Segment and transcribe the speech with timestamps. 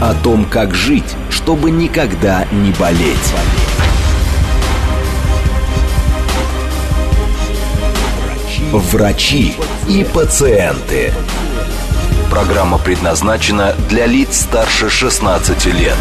[0.00, 3.18] О том, как жить, чтобы никогда не болеть.
[8.72, 9.54] Врачи
[9.86, 11.12] и пациенты.
[12.30, 15.98] Программа предназначена для лиц старше 16 лет.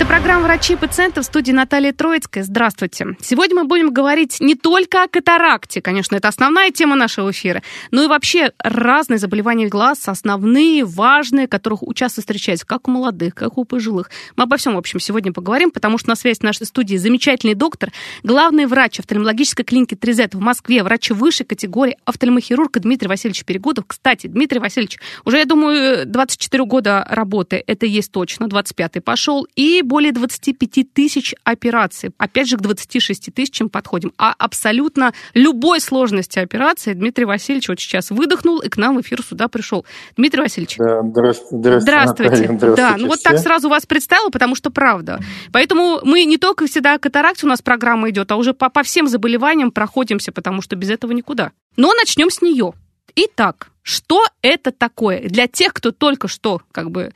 [0.00, 2.42] Это программа «Врачи и пациенты» в студии Наталья Троицкая.
[2.42, 3.18] Здравствуйте.
[3.20, 8.04] Сегодня мы будем говорить не только о катаракте, конечно, это основная тема нашего эфира, но
[8.04, 13.66] и вообще разные заболевания глаз, основные, важные, которых часто встречаются как у молодых, как у
[13.66, 14.08] пожилых.
[14.36, 17.54] Мы обо всем, в общем, сегодня поговорим, потому что на связи в нашей студии замечательный
[17.54, 23.84] доктор, главный врач офтальмологической клиники 3Z в Москве, врач высшей категории, офтальмохирург Дмитрий Васильевич Перегудов.
[23.86, 29.82] Кстати, Дмитрий Васильевич, уже, я думаю, 24 года работы, это есть точно, 25-й пошел, и
[29.90, 32.12] более 25 тысяч операций.
[32.16, 34.12] Опять же, к 26 тысячам подходим.
[34.18, 39.20] А абсолютно любой сложности операции Дмитрий Васильевич вот сейчас выдохнул и к нам в эфир
[39.20, 39.84] сюда пришел.
[40.16, 40.76] Дмитрий Васильевич.
[40.78, 41.80] Да, здравствуйте.
[41.80, 42.36] Здравствуйте.
[42.44, 42.76] здравствуйте.
[42.76, 45.18] Да, ну вот так сразу вас представила, потому что правда.
[45.52, 49.08] Поэтому мы не только всегда катаракте у нас программа идет, а уже по, по всем
[49.08, 51.50] заболеваниям проходимся, потому что без этого никуда.
[51.76, 52.74] Но начнем с нее.
[53.16, 55.28] Итак, что это такое?
[55.28, 57.12] Для тех, кто только что как бы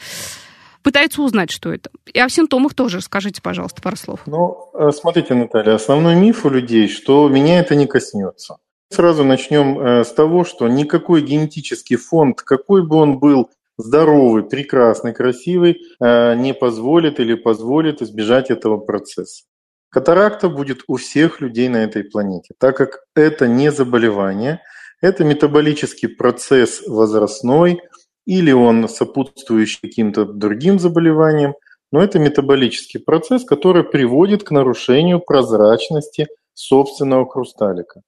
[0.84, 1.90] пытаются узнать, что это.
[2.12, 4.20] И о симптомах тоже скажите, пожалуйста, пару слов.
[4.26, 8.58] Ну, э, смотрите, Наталья, основной миф у людей, что меня это не коснется.
[8.90, 15.14] Сразу начнем э, с того, что никакой генетический фонд, какой бы он был здоровый, прекрасный,
[15.14, 19.44] красивый, э, не позволит или позволит избежать этого процесса.
[19.88, 24.60] Катаракта будет у всех людей на этой планете, так как это не заболевание,
[25.00, 27.80] это метаболический процесс возрастной,
[28.26, 31.54] или он сопутствующий каким-то другим заболеваниям,
[31.92, 38.02] но это метаболический процесс, который приводит к нарушению прозрачности собственного хрусталика.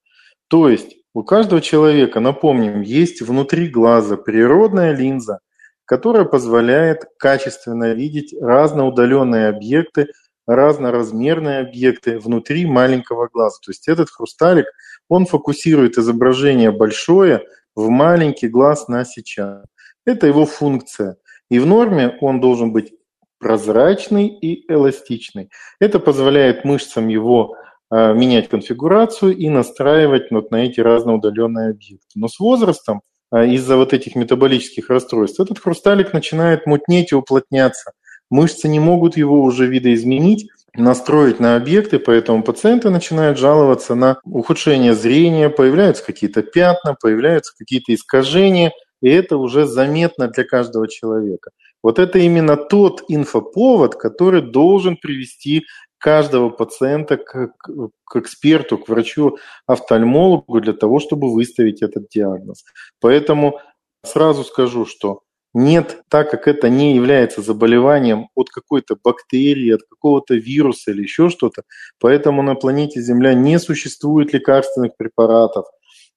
[0.49, 5.39] То есть у каждого человека, напомним, есть внутри глаза природная линза,
[5.85, 10.07] которая позволяет качественно видеть разноудаленные объекты,
[10.45, 13.57] разноразмерные объекты внутри маленького глаза.
[13.63, 14.65] То есть этот хрусталик,
[15.09, 17.43] он фокусирует изображение большое
[17.75, 19.65] в маленький глаз на сейчас.
[20.07, 21.17] Это его функция.
[21.49, 22.93] И в норме он должен быть
[23.39, 25.49] прозрачный и эластичный.
[25.79, 27.55] Это позволяет мышцам его
[27.91, 32.07] э, менять конфигурацию и настраивать вот на эти разноудаленные объекты.
[32.15, 33.01] Но с возрастом
[33.33, 37.91] э, из-за вот этих метаболических расстройств этот хрусталик начинает мутнеть и уплотняться.
[38.29, 44.93] Мышцы не могут его уже видоизменить, настроить на объекты, поэтому пациенты начинают жаловаться на ухудшение
[44.93, 48.71] зрения, появляются какие-то пятна, появляются какие-то искажения–
[49.01, 51.51] и это уже заметно для каждого человека.
[51.83, 55.63] Вот это именно тот инфоповод, который должен привести
[55.97, 62.63] каждого пациента к, к, эксперту, к врачу-офтальмологу для того, чтобы выставить этот диагноз.
[62.99, 63.59] Поэтому
[64.03, 65.21] сразу скажу, что
[65.53, 71.29] нет, так как это не является заболеванием от какой-то бактерии, от какого-то вируса или еще
[71.29, 71.63] что-то,
[71.99, 75.65] поэтому на планете Земля не существует лекарственных препаратов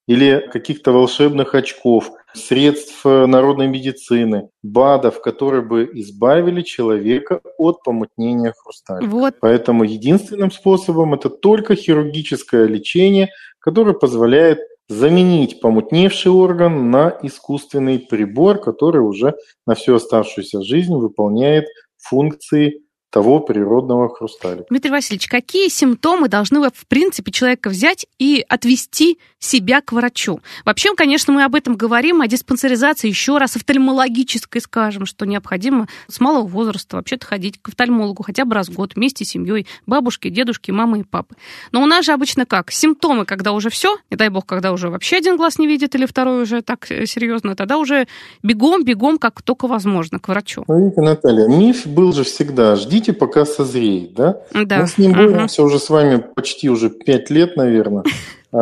[0.06, 8.54] или каких-то волшебных очков– средств э, народной медицины, БАДов, которые бы избавили человека от помутнения
[8.56, 9.10] хрусталика.
[9.10, 9.34] Вот.
[9.40, 18.58] Поэтому единственным способом это только хирургическое лечение, которое позволяет заменить помутневший орган на искусственный прибор,
[18.58, 19.34] который уже
[19.66, 21.66] на всю оставшуюся жизнь выполняет
[21.98, 24.66] функции того природного хрусталика.
[24.70, 30.40] Дмитрий Васильевич, какие симптомы должны, в принципе, человека взять и отвести себя к врачу?
[30.64, 36.20] Вообще, конечно, мы об этом говорим, о диспансеризации, еще раз офтальмологической скажем, что необходимо с
[36.20, 40.28] малого возраста вообще-то ходить к офтальмологу хотя бы раз в год вместе с семьей, бабушки,
[40.28, 41.34] дедушки, мамы и папы.
[41.72, 42.70] Но у нас же обычно как?
[42.70, 46.06] Симптомы, когда уже все, не дай бог, когда уже вообще один глаз не видит или
[46.06, 48.06] второй уже так э, серьезно, тогда уже
[48.42, 50.64] бегом, бегом, как только возможно, к врачу.
[50.68, 54.42] Видите, Наталья, миф был же всегда, жди ждите, пока созреет, да?
[54.52, 54.80] Да.
[54.80, 58.04] Мы с ним боремся уже с вами почти уже пять лет, наверное.
[58.52, 58.60] А,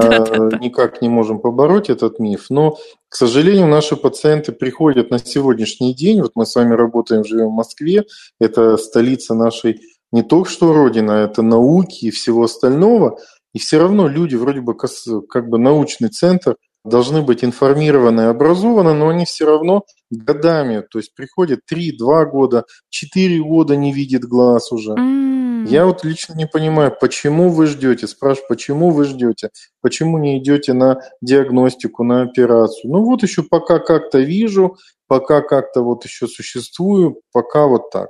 [0.60, 2.50] никак не можем побороть этот миф.
[2.50, 2.76] Но,
[3.08, 6.20] к сожалению, наши пациенты приходят на сегодняшний день.
[6.20, 8.04] Вот мы с вами работаем, живем в Москве.
[8.38, 9.80] Это столица нашей
[10.12, 13.18] не только что родина, это науки и всего остального.
[13.54, 16.56] И все равно люди вроде бы как бы научный центр,
[16.88, 22.64] должны быть информированы и образованы, но они все равно годами, то есть приходят 3-2 года,
[22.90, 24.92] 4 года не видит глаз уже.
[24.92, 25.66] Mm.
[25.68, 29.50] Я вот лично не понимаю, почему вы ждете, спрашиваю, почему вы ждете,
[29.82, 32.90] почему не идете на диагностику, на операцию.
[32.90, 34.76] Ну вот еще пока как-то вижу,
[35.08, 38.08] пока как-то вот еще существую, пока вот так.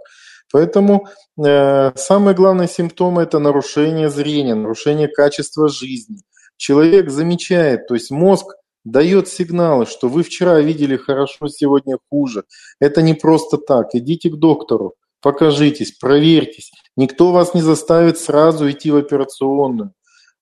[0.52, 1.06] Поэтому
[1.44, 6.18] э, самые главные симптомы это нарушение зрения, нарушение качества жизни.
[6.56, 8.54] Человек замечает, то есть мозг
[8.84, 12.44] дает сигналы, что вы вчера видели хорошо, сегодня хуже.
[12.80, 13.94] Это не просто так.
[13.94, 16.72] Идите к доктору, покажитесь, проверьтесь.
[16.96, 19.92] Никто вас не заставит сразу идти в операционную.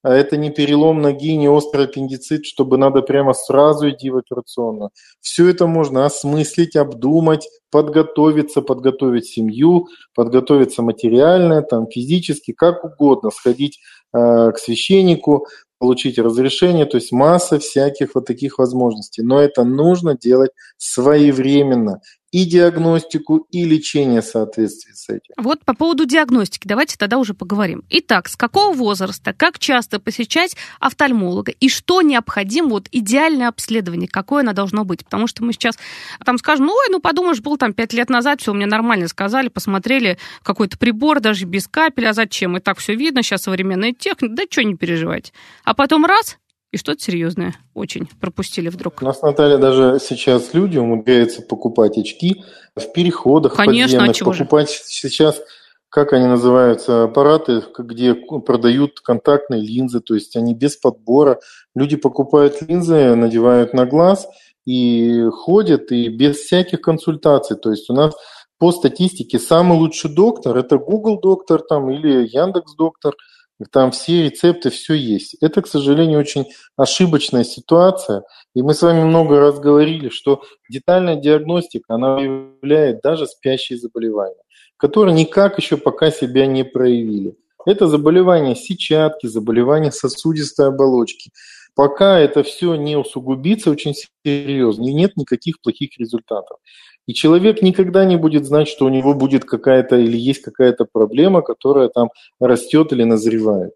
[0.06, 4.91] А это не перелом ноги, не острый аппендицит, чтобы надо прямо сразу идти в операционную.
[5.21, 13.81] Все это можно осмыслить, обдумать, подготовиться, подготовить семью, подготовиться материально, там, физически, как угодно, сходить
[14.15, 19.23] э, к священнику, получить разрешение, то есть масса всяких вот таких возможностей.
[19.23, 22.00] Но это нужно делать своевременно
[22.37, 25.33] и диагностику, и лечение в соответствии с этим.
[25.38, 27.83] Вот по поводу диагностики давайте тогда уже поговорим.
[27.88, 34.43] Итак, с какого возраста, как часто посещать офтальмолога и что необходимо, вот идеальное обследование, какое
[34.43, 35.03] оно должно быть?
[35.03, 35.79] Потому что мы сейчас
[36.27, 40.19] там скажем, ой, ну подумаешь, был там пять лет назад, все меня нормально сказали, посмотрели
[40.43, 42.59] какой-то прибор, даже без капель, а зачем?
[42.59, 45.33] И так все видно, сейчас современная техника, да что не переживать.
[45.65, 46.37] А потом раз,
[46.76, 49.00] и что-то серьезное очень пропустили вдруг.
[49.00, 52.44] У нас, Наталья, даже сейчас люди умудряются покупать очки
[52.76, 54.78] в переходах Конечно, подземных, покупать же?
[54.84, 55.40] сейчас
[55.88, 61.40] как они называются, аппараты, где продают контактные линзы, то есть они без подбора.
[61.75, 64.26] Люди покупают линзы, надевают на глаз
[64.67, 67.56] и ходят, и без всяких консультаций.
[67.56, 68.12] То есть у нас
[68.58, 73.14] по статистике самый лучший доктор– это Google доктор там, или Яндекс доктор–
[73.70, 75.37] там все рецепты, все есть.
[75.41, 78.23] Это, к сожалению, очень ошибочная ситуация.
[78.55, 84.43] И мы с вами много раз говорили, что детальная диагностика, она выявляет даже спящие заболевания,
[84.76, 87.37] которые никак еще пока себя не проявили.
[87.64, 91.32] Это заболевания сетчатки, заболевания сосудистой оболочки.
[91.75, 93.94] Пока это все не усугубится очень
[94.25, 96.59] серьезно, и нет никаких плохих результатов.
[97.06, 101.43] И человек никогда не будет знать, что у него будет какая-то или есть какая-то проблема,
[101.43, 102.11] которая там
[102.41, 103.73] растет или назревает.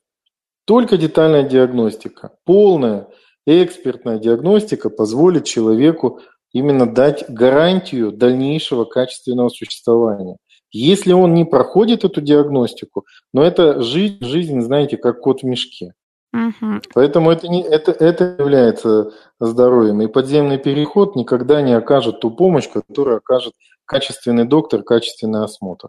[0.65, 3.09] Только детальная диагностика, полная
[3.47, 6.21] экспертная диагностика позволит человеку
[6.53, 10.37] именно дать гарантию дальнейшего качественного существования.
[10.73, 15.95] Если он не проходит эту диагностику, но это жизнь, жизнь, знаете, как кот в мешке.
[16.33, 16.83] Угу.
[16.95, 20.01] Поэтому это, не, это, это является здоровьем.
[20.03, 23.55] И подземный переход никогда не окажет ту помощь, которую окажет
[23.85, 25.89] качественный доктор, качественный осмотр.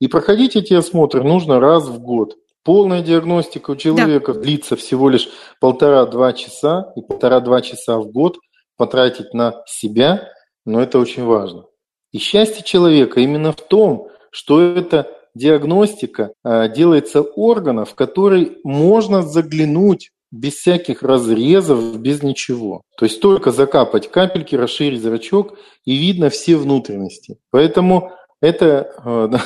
[0.00, 2.36] И проходить эти осмотры нужно раз в год.
[2.64, 4.40] Полная диагностика у человека да.
[4.40, 8.38] длится всего лишь полтора-два часа, и полтора-два часа в год
[8.76, 10.28] потратить на себя,
[10.66, 11.64] но это очень важно.
[12.12, 19.22] И счастье человека именно в том, что это диагностика а, делается органов, в который можно
[19.22, 22.82] заглянуть без всяких разрезов, без ничего.
[22.98, 27.38] То есть только закапать капельки, расширить зрачок, и видно все внутренности.
[27.50, 28.92] Поэтому это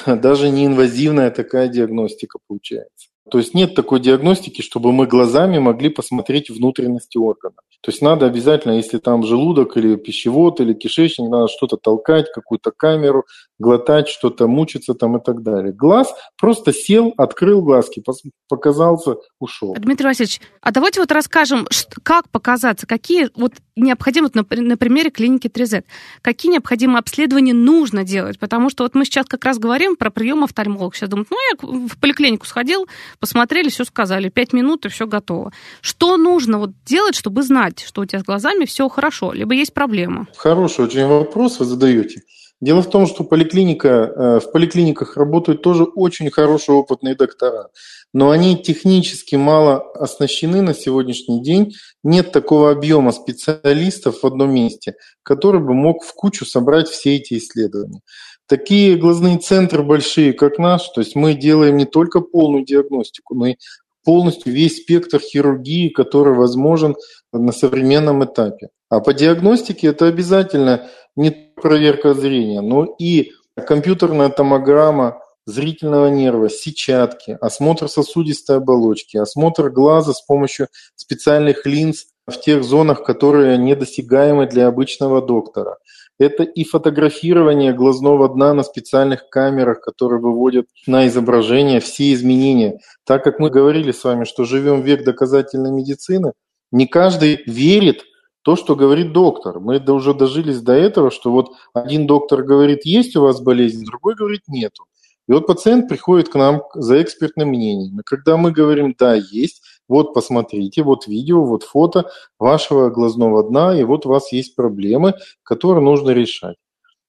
[0.06, 3.08] э, даже не инвазивная такая диагностика получается.
[3.30, 7.56] То есть нет такой диагностики, чтобы мы глазами могли посмотреть внутренности органа.
[7.82, 12.70] То есть надо обязательно, если там желудок или пищевод или кишечник, надо что-то толкать, какую-то
[12.70, 13.24] камеру,
[13.58, 15.72] глотать, что-то мучиться там и так далее.
[15.72, 18.02] Глаз просто сел, открыл глазки,
[18.48, 19.74] показался, ушел.
[19.78, 21.66] Дмитрий Васильевич, а давайте вот расскажем,
[22.04, 25.84] как показаться, какие вот необходимы, на, на примере клиники 3Z,
[26.20, 30.44] какие необходимые обследования нужно делать, потому что вот мы сейчас как раз говорим про прием
[30.44, 30.94] офтальмолога.
[30.94, 32.86] Сейчас думают, ну, я в поликлинику сходил,
[33.18, 35.52] посмотрели, все сказали, пять минут и все готово.
[35.80, 39.72] Что нужно вот делать, чтобы знать, что у тебя с глазами все хорошо, либо есть
[39.72, 40.28] проблема?
[40.36, 42.22] Хороший очень вопрос вы задаете.
[42.62, 47.70] Дело в том, что поликлиника, э, в поликлиниках работают тоже очень хорошие опытные доктора,
[48.14, 51.74] но они технически мало оснащены на сегодняшний день.
[52.04, 57.36] Нет такого объема специалистов в одном месте, который бы мог в кучу собрать все эти
[57.38, 58.00] исследования.
[58.46, 63.46] Такие глазные центры большие, как наш, то есть мы делаем не только полную диагностику, но
[63.46, 63.56] и
[64.04, 66.94] полностью весь спектр хирургии, который возможен
[67.32, 68.68] на современном этапе.
[68.88, 73.32] А по диагностике это обязательно не проверка зрения, но и
[73.66, 82.38] компьютерная томограмма зрительного нерва, сетчатки, осмотр сосудистой оболочки, осмотр глаза с помощью специальных линз в
[82.38, 85.78] тех зонах, которые недосягаемы для обычного доктора.
[86.18, 92.78] Это и фотографирование глазного дна на специальных камерах, которые выводят на изображение все изменения.
[93.04, 96.32] Так как мы говорили с вами, что живем в век доказательной медицины,
[96.72, 98.04] не каждый верит
[98.42, 99.60] то, что говорит доктор.
[99.60, 104.14] Мы уже дожились до этого, что вот один доктор говорит, есть у вас болезнь, другой
[104.16, 104.86] говорит, нету.
[105.28, 108.00] И вот пациент приходит к нам за экспертным мнением.
[108.00, 112.10] И когда мы говорим, да, есть, вот посмотрите, вот видео, вот фото
[112.40, 115.14] вашего глазного дна, и вот у вас есть проблемы,
[115.44, 116.56] которые нужно решать.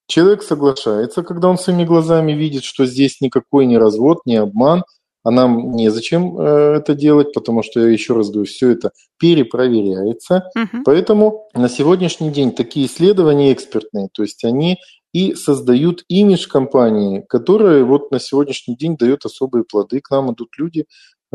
[0.05, 4.83] Человек соглашается, когда он своими глазами видит, что здесь никакой не развод, не обман,
[5.23, 10.49] а нам незачем э, это делать, потому что, я еще раз говорю, все это перепроверяется.
[10.55, 10.83] Угу.
[10.85, 14.77] Поэтому на сегодняшний день такие исследования экспертные, то есть они
[15.13, 20.01] и создают имидж компании, которая вот на сегодняшний день дает особые плоды.
[20.01, 20.85] К нам идут люди,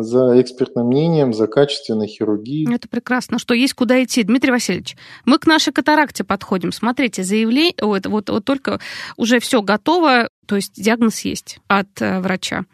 [0.02, 2.72] за экспертным мнением, за качественной хирургией.
[2.72, 3.38] Это прекрасно.
[3.38, 4.22] Что есть куда идти.
[4.22, 6.70] Дмитрий Васильевич, мы к нашей катаракте подходим.
[6.70, 8.78] Смотрите, заявление, вот, вот, вот только
[9.16, 12.64] уже все готово, то есть диагноз есть от э, врача.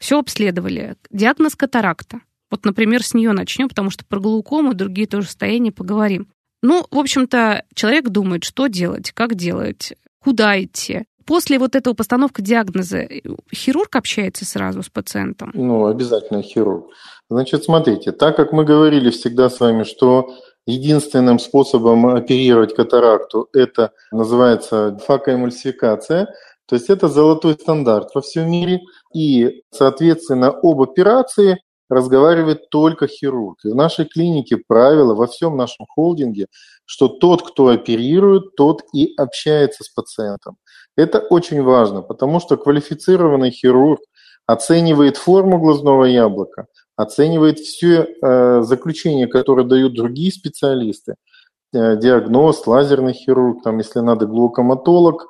[0.00, 0.96] Все обследовали.
[1.10, 2.20] Диагноз катаракта.
[2.50, 6.28] Вот, например, с нее начнем, потому что про глаукому и другие тоже состояния поговорим.
[6.62, 11.04] Ну, в общем-то, человек думает, что делать, как делать, куда идти.
[11.26, 13.08] После вот этого постановки диагноза
[13.54, 15.50] хирург общается сразу с пациентом?
[15.54, 16.86] Ну, обязательно хирург.
[17.30, 20.34] Значит, смотрите, так как мы говорили всегда с вами, что
[20.66, 26.28] единственным способом оперировать катаракту это называется факоэмульсификация,
[26.66, 28.80] то есть это золотой стандарт во всем мире,
[29.14, 31.58] и, соответственно, об операции
[31.90, 33.58] разговаривает только хирург.
[33.64, 36.46] И в нашей клинике правило во всем нашем холдинге,
[36.86, 40.56] что тот, кто оперирует, тот и общается с пациентом.
[40.96, 44.00] Это очень важно, потому что квалифицированный хирург
[44.46, 51.14] оценивает форму глазного яблока, оценивает все э, заключения, которые дают другие специалисты,
[51.72, 55.28] э, диагноз, лазерный хирург, там, если надо, глукоматолог,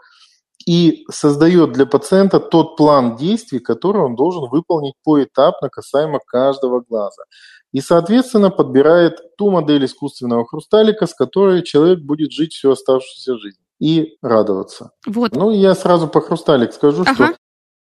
[0.66, 7.22] и создает для пациента тот план действий, который он должен выполнить поэтапно касаемо каждого глаза.
[7.72, 13.62] И, соответственно, подбирает ту модель искусственного хрусталика, с которой человек будет жить всю оставшуюся жизнь
[13.82, 14.92] и радоваться.
[15.06, 15.34] Вот.
[15.34, 17.14] Ну, я сразу по хрусталик скажу, ага.
[17.14, 17.36] что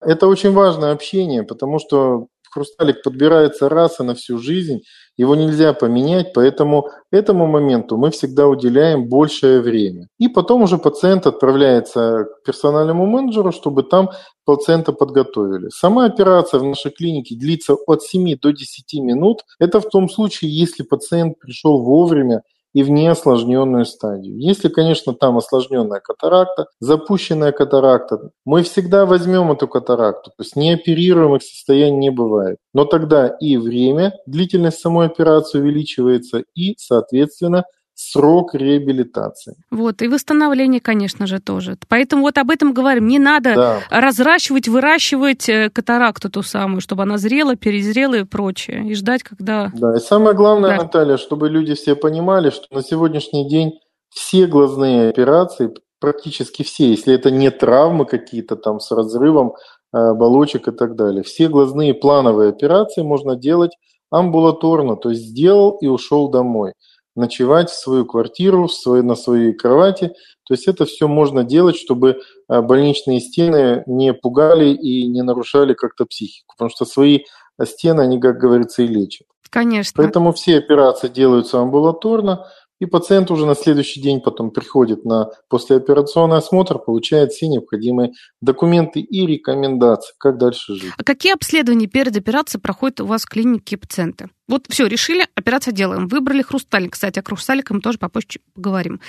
[0.02, 4.80] это очень важное общение, потому что хрусталик подбирается раз и на всю жизнь,
[5.16, 10.08] его нельзя поменять, поэтому этому моменту мы всегда уделяем большее время.
[10.18, 14.10] И потом уже пациент отправляется к персональному менеджеру, чтобы там
[14.44, 15.70] пациента подготовили.
[15.70, 19.38] Сама операция в нашей клинике длится от 7 до 10 минут.
[19.58, 22.42] Это в том случае, если пациент пришел вовремя
[22.74, 24.38] и в неосложненную стадию.
[24.38, 31.42] Если, конечно, там осложненная катаракта, запущенная катаракта, мы всегда возьмем эту катаракту, то есть неоперируемых
[31.42, 32.58] состояний не бывает.
[32.74, 37.64] Но тогда и время, длительность самой операции увеличивается, и, соответственно,
[37.98, 39.56] срок реабилитации.
[39.72, 41.76] Вот, и восстановление, конечно же, тоже.
[41.88, 43.08] Поэтому вот об этом говорим.
[43.08, 43.80] Не надо да.
[43.90, 49.72] разращивать, выращивать э, катаракту ту самую, чтобы она зрела, перезрела и прочее, и ждать, когда...
[49.74, 50.84] Да, и самое главное, да.
[50.84, 53.72] Наталья, чтобы люди все понимали, что на сегодняшний день
[54.10, 59.54] все глазные операции, практически все, если это не травмы какие-то там с разрывом
[59.92, 63.72] э, оболочек и так далее, все глазные плановые операции можно делать
[64.10, 66.74] амбулаторно, то есть сделал и ушел домой
[67.18, 70.12] ночевать в свою квартиру, в свой, на своей кровати.
[70.44, 75.74] То есть это все можно делать, чтобы э, больничные стены не пугали и не нарушали
[75.74, 76.54] как-то психику.
[76.56, 77.24] Потому что свои
[77.64, 79.26] стены, они, как говорится, и лечат.
[79.50, 80.02] Конечно.
[80.02, 82.46] Поэтому все операции делаются амбулаторно.
[82.80, 89.00] И пациент уже на следующий день потом приходит на послеоперационный осмотр, получает все необходимые документы
[89.00, 90.92] и рекомендации, как дальше жить.
[90.96, 94.28] А какие обследования перед операцией проходят у вас в клинике пациенты?
[94.46, 96.06] Вот все, решили, операция делаем.
[96.06, 96.92] Выбрали хрусталик.
[96.92, 99.00] Кстати, о хрусталике мы тоже попозже поговорим.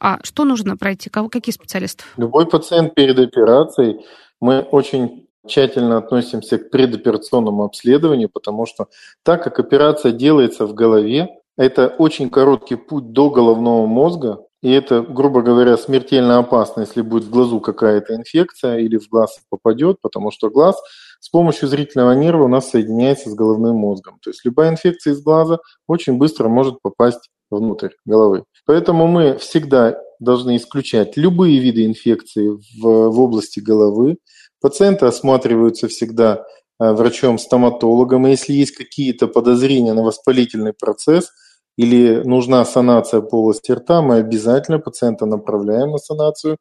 [0.00, 1.10] А что нужно пройти?
[1.10, 2.04] Кого, какие специалисты?
[2.16, 4.04] Любой пациент перед операцией,
[4.40, 8.88] мы очень тщательно относимся к предоперационному обследованию, потому что
[9.22, 11.28] так как операция делается в голове,
[11.58, 17.24] это очень короткий путь до головного мозга, и это, грубо говоря, смертельно опасно, если будет
[17.24, 20.80] в глазу какая-то инфекция или в глаз попадет, потому что глаз
[21.20, 24.18] с помощью зрительного нерва у нас соединяется с головным мозгом.
[24.22, 28.44] То есть любая инфекция из глаза очень быстро может попасть внутрь головы.
[28.64, 34.18] Поэтому мы всегда должны исключать любые виды инфекции в, в области головы.
[34.60, 36.44] Пациенты осматриваются всегда
[36.80, 41.32] э, врачом-стоматологом, и если есть какие-то подозрения на воспалительный процесс–
[41.78, 46.58] или нужна санация полости рта, мы обязательно пациента направляем на санацию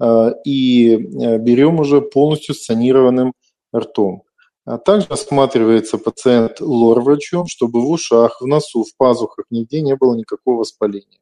[0.00, 3.32] э, и э, берем уже полностью санированным
[3.74, 4.24] ртом.
[4.64, 10.16] А также осматривается пациент лор-врачом, чтобы в ушах, в носу, в пазухах нигде не было
[10.16, 11.20] никакого воспаления.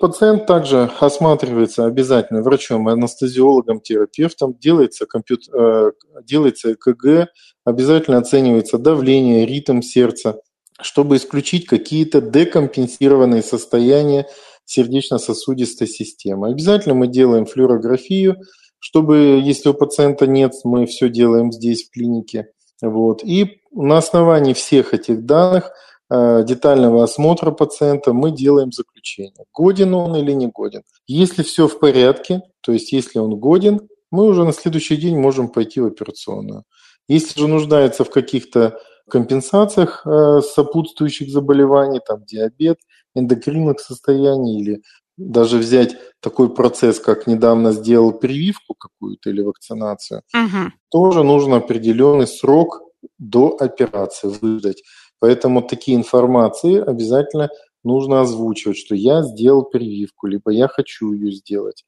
[0.00, 5.92] Пациент также осматривается обязательно врачом, анестезиологом, терапевтом, делается, компьютер, э,
[6.22, 7.28] делается ЭКГ,
[7.64, 10.36] обязательно оценивается давление, ритм сердца–
[10.80, 14.26] чтобы исключить какие-то декомпенсированные состояния,
[14.64, 16.48] сердечно-сосудистой системы.
[16.48, 18.36] Обязательно мы делаем флюорографию,
[18.78, 22.48] чтобы, если у пациента нет, мы все делаем здесь, в клинике.
[22.80, 23.22] Вот.
[23.22, 25.70] И на основании всех этих данных,
[26.10, 30.82] э, детального осмотра пациента, мы делаем заключение, годен он или не годен.
[31.06, 35.48] Если все в порядке, то есть если он годен, мы уже на следующий день можем
[35.48, 36.64] пойти в операционную.
[37.08, 42.78] Если же нуждается в каких-то компенсациях э, сопутствующих заболеваний, там диабет,
[43.14, 44.82] эндокринных состояний или
[45.16, 50.72] даже взять такой процесс, как недавно сделал прививку какую-то или вакцинацию, угу.
[50.90, 52.82] тоже нужно определенный срок
[53.18, 54.82] до операции выдать.
[55.18, 57.48] Поэтому такие информации обязательно
[57.84, 61.84] нужно озвучивать, что я сделал прививку, либо я хочу ее сделать.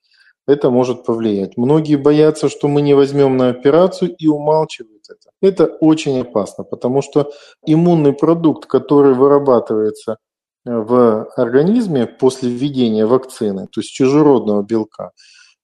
[0.46, 1.56] Это может повлиять.
[1.56, 5.30] Многие боятся, что мы не возьмем на операцию и умалчивают это.
[5.40, 7.30] Это очень опасно, потому что
[7.66, 10.18] иммунный продукт, который вырабатывается
[10.64, 15.12] в организме после введения вакцины, то есть чужеродного белка.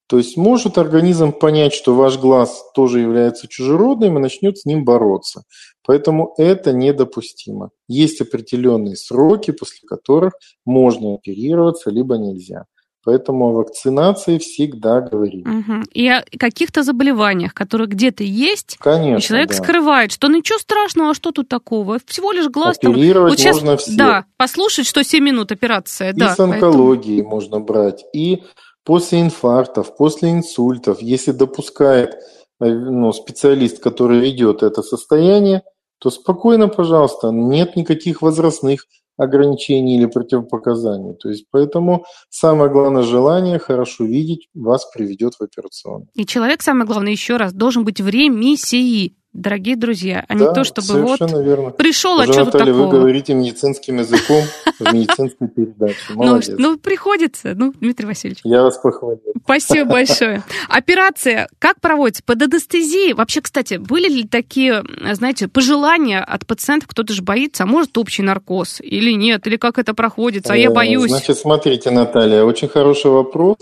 [0.07, 4.83] То есть может организм понять, что ваш глаз тоже является чужеродным и начнет с ним
[4.83, 5.43] бороться.
[5.85, 7.69] Поэтому это недопустимо.
[7.87, 10.33] Есть определенные сроки, после которых
[10.65, 12.65] можно оперироваться, либо нельзя.
[13.03, 15.41] Поэтому о вакцинации всегда говорим.
[15.41, 15.83] Угу.
[15.93, 19.55] И о каких-то заболеваниях, которые где-то есть, Конечно, и человек да.
[19.55, 21.97] скрывает, что ничего страшного, а что тут такого?
[22.05, 23.53] Всего лишь глаз Оперировать там.
[23.53, 23.97] Вот можно сейчас, все.
[23.97, 26.11] Да, послушать, что 7 минут операция.
[26.11, 27.35] И да, с онкологией поэтому...
[27.35, 28.43] можно брать, и
[28.83, 32.13] после инфарктов, после инсультов, если допускает
[32.59, 35.63] э, ну, специалист, который ведет это состояние,
[35.99, 38.85] то спокойно, пожалуйста, нет никаких возрастных
[39.17, 41.13] ограничений или противопоказаний.
[41.15, 46.07] То есть поэтому самое главное желание хорошо видеть вас приведет в операционную.
[46.13, 50.53] И человек, самое главное, еще раз, должен быть в ремиссии дорогие друзья, а да, не
[50.53, 51.69] то, чтобы вот верно.
[51.71, 52.85] пришел, Уже, а что Наталья, такого.
[52.87, 54.43] вы говорите медицинским языком
[54.79, 55.95] в медицинской передаче.
[56.15, 56.49] Молодец.
[56.57, 58.41] Ну, ну, приходится, ну, Дмитрий Васильевич.
[58.43, 59.21] Я вас похвалил.
[59.43, 60.43] Спасибо большое.
[60.67, 62.23] Операция как проводится?
[62.25, 63.13] Под анестезией?
[63.13, 64.83] Вообще, кстати, были ли такие,
[65.13, 69.77] знаете, пожелания от пациентов, кто-то же боится, а может общий наркоз или нет, или как
[69.79, 71.09] это проходит, а я Э, боюсь.
[71.11, 73.57] Значит, смотрите, Наталья, очень хороший вопрос.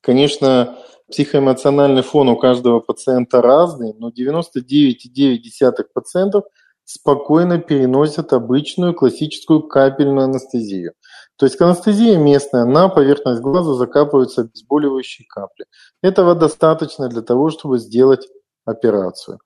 [0.00, 0.76] Конечно,
[1.12, 6.42] психоэмоциональный фон у каждого пациента разный, но 99,9%
[6.84, 10.94] спокойно переносят обычную классическую капельную анестезию.
[11.36, 15.66] То есть анестезия местная, на поверхность глаза закапываются обезболивающие капли.
[16.02, 18.26] Этого достаточно для того, чтобы сделать
[18.64, 19.38] операцию.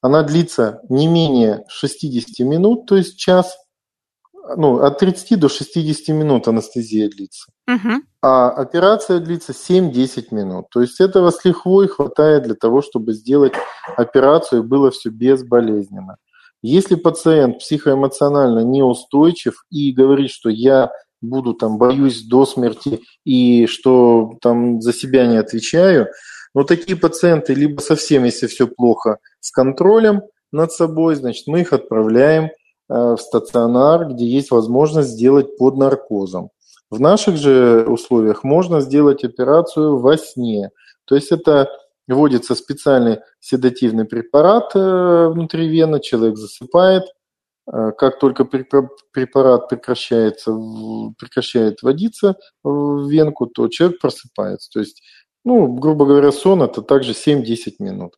[0.00, 3.56] Она длится не менее 60 минут, то есть час,
[4.56, 7.46] ну, от 30 до 60 минут анестезия длится.
[7.66, 8.02] Угу.
[8.22, 10.66] А операция длится 7-10 минут.
[10.70, 13.54] То есть этого с лихвой хватает для того, чтобы сделать
[13.96, 16.16] операцию и было все безболезненно.
[16.62, 24.32] Если пациент психоэмоционально неустойчив и говорит, что я буду там, боюсь до смерти и что
[24.40, 26.08] там за себя не отвечаю,
[26.54, 31.72] но такие пациенты либо совсем, если все плохо, с контролем над собой, значит, мы их
[31.72, 32.50] отправляем
[32.94, 36.50] в стационар, где есть возможность сделать под наркозом.
[36.90, 40.70] В наших же условиях можно сделать операцию во сне.
[41.06, 41.68] То есть это
[42.06, 47.04] вводится специальный седативный препарат внутривенно, человек засыпает.
[47.66, 50.52] Как только препарат прекращается,
[51.18, 54.70] прекращает водиться в венку, то человек просыпается.
[54.70, 55.02] То есть,
[55.44, 58.12] ну, грубо говоря, сон это также 7-10 минут.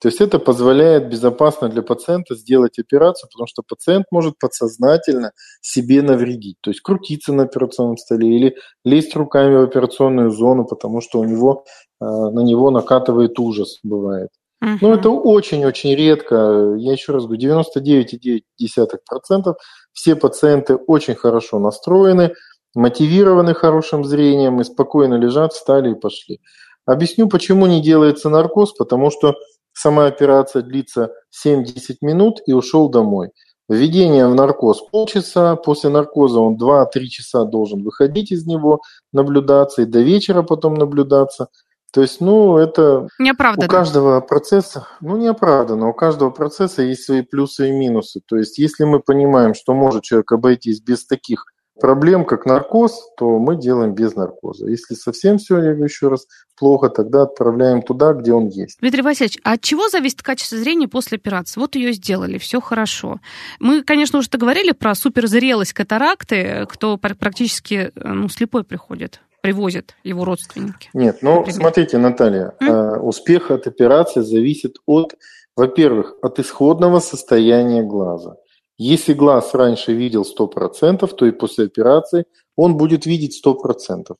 [0.00, 6.02] То есть это позволяет безопасно для пациента сделать операцию, потому что пациент может подсознательно себе
[6.02, 6.56] навредить.
[6.60, 11.24] То есть крутиться на операционном столе или лезть руками в операционную зону, потому что у
[11.24, 11.64] него,
[12.00, 14.28] на него накатывает ужас, бывает.
[14.62, 14.78] Uh-huh.
[14.80, 16.74] Но это очень-очень редко.
[16.76, 19.54] Я еще раз говорю, 99,9%
[19.92, 22.34] все пациенты очень хорошо настроены,
[22.74, 26.40] мотивированы хорошим зрением и спокойно лежат, встали и пошли.
[26.86, 29.36] Объясню, почему не делается наркоз, потому что
[29.74, 31.10] Сама операция длится
[31.44, 33.30] 7-10 минут и ушел домой.
[33.68, 38.80] Введение в наркоз полчаса, после наркоза он 2-3 часа должен выходить из него,
[39.12, 41.48] наблюдаться и до вечера потом наблюдаться.
[41.92, 43.66] То есть, ну, это Неоправданно.
[43.66, 48.20] у каждого процесса, ну, не оправданно, у каждого процесса есть свои плюсы и минусы.
[48.26, 51.46] То есть, если мы понимаем, что может человек обойтись без таких
[51.80, 54.68] проблем, как наркоз, то мы делаем без наркоза.
[54.68, 58.78] Если совсем все, я говорю еще раз, плохо, тогда отправляем туда, где он есть.
[58.80, 61.60] Дмитрий Васильевич, а от чего зависит качество зрения после операции?
[61.60, 63.20] Вот ее сделали, все хорошо.
[63.58, 70.88] Мы, конечно, уже говорили про суперзрелость катаракты, кто практически ну, слепой приходит привозят его родственники.
[70.94, 71.60] Нет, ну например.
[71.60, 75.16] смотрите, Наталья, э, успех от операции зависит от,
[75.54, 78.36] во-первых, от исходного состояния глаза.
[78.76, 82.24] Если глаз раньше видел 100%, то и после операции
[82.56, 84.14] он будет видеть 100%.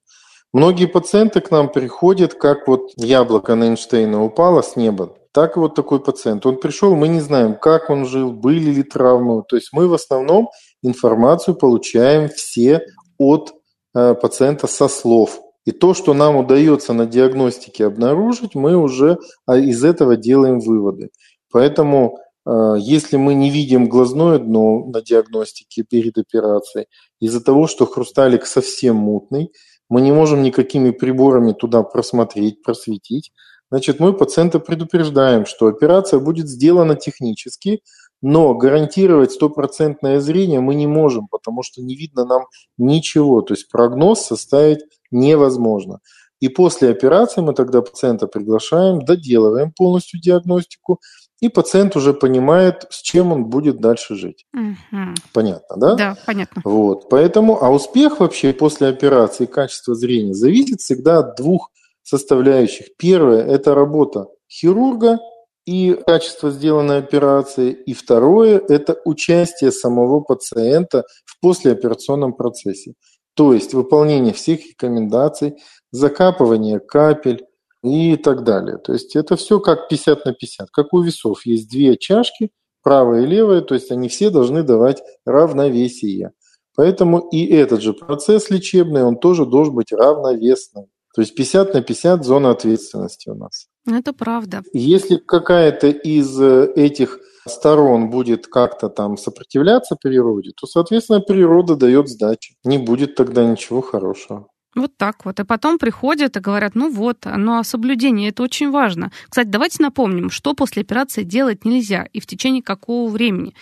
[0.53, 5.75] Многие пациенты к нам приходят, как вот яблоко на Эйнштейна упало с неба, так вот
[5.75, 6.47] такой пациент.
[6.47, 9.43] Он пришел, мы не знаем, как он жил, были ли травмы.
[9.49, 10.51] То есть мы в основном
[10.83, 12.87] информацию получаем все
[13.19, 13.53] от
[13.97, 15.41] э, пациента со слов.
[15.65, 21.11] И то, что нам удается на диагностике обнаружить, мы уже а, из этого делаем выводы.
[21.51, 26.87] Поэтому если мы не видим глазное дно на диагностике перед операцией,
[27.21, 29.51] из-за того, что хрусталик совсем мутный,
[29.89, 33.33] мы не можем никакими приборами туда просмотреть, просветить,
[33.71, 37.81] значит, мы пациента предупреждаем, что операция будет сделана технически,
[38.23, 42.47] но гарантировать стопроцентное зрение мы не можем, потому что не видно нам
[42.79, 43.43] ничего.
[43.43, 44.81] То есть прогноз составить
[45.11, 46.01] невозможно.
[46.41, 51.01] И после операции мы тогда пациента приглашаем, доделываем полностью диагностику,
[51.45, 54.47] и пациент уже понимает, с чем он будет дальше жить.
[54.55, 55.15] Угу.
[55.35, 55.95] Понятно, да?
[55.95, 56.63] Да, понятно.
[56.65, 61.71] Вот, поэтому, а успех вообще после операции, качество зрения зависит всегда от двух
[62.03, 62.97] составляющих.
[62.97, 65.19] Первое– это работа хирурга
[65.67, 67.73] и качество сделанной операции.
[67.73, 72.95] И второе– это участие самого пациента в послеоперационном процессе.
[73.35, 75.57] То есть выполнение всех рекомендаций,
[75.91, 77.45] закапывание капель,
[77.85, 78.79] и так далее.
[78.79, 80.71] То есть это все как 50 на 50.
[80.71, 82.51] Как у весов есть две чашки,
[82.83, 86.33] правая и левая, то есть они все должны давать равновесие.
[86.77, 90.87] Поэтому и этот же процесс лечебный, он тоже должен быть равновесным.
[91.15, 93.67] То есть 50 на 50 зона ответственности у нас.
[93.89, 94.63] Это правда.
[94.73, 102.09] Если какая-то из э, этих сторон будет как-то там сопротивляться природе, то, соответственно, природа дает
[102.09, 102.57] сдачи.
[102.65, 104.49] Не будет тогда ничего хорошего.
[104.75, 105.41] Вот так вот.
[105.41, 109.13] И потом приходят и говорят, ну вот, а соблюдение это очень важно.
[109.29, 113.55] Кстати, давайте напомним, что после операции делать нельзя и в течение какого времени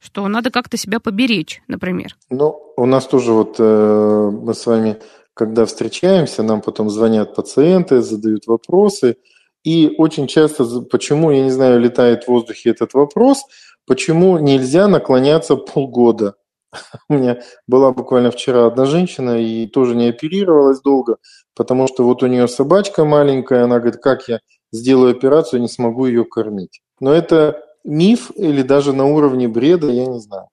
[0.00, 2.16] что надо как-то себя поберечь, например.
[2.30, 4.98] Ну, у нас тоже вот э, мы с вами,
[5.34, 9.16] когда встречаемся, нам потом звонят пациенты, задают вопросы,
[9.64, 13.44] и очень часто, почему, я не знаю, летает в воздухе этот вопрос,
[13.86, 16.36] почему нельзя наклоняться полгода
[17.08, 21.16] У меня была буквально вчера одна женщина и тоже не оперировалась долго,
[21.54, 24.40] потому что вот у нее собачка маленькая, она говорит, как я
[24.72, 26.80] сделаю операцию, не смогу ее кормить.
[27.00, 30.48] Но это миф или даже на уровне бреда, я не знаю.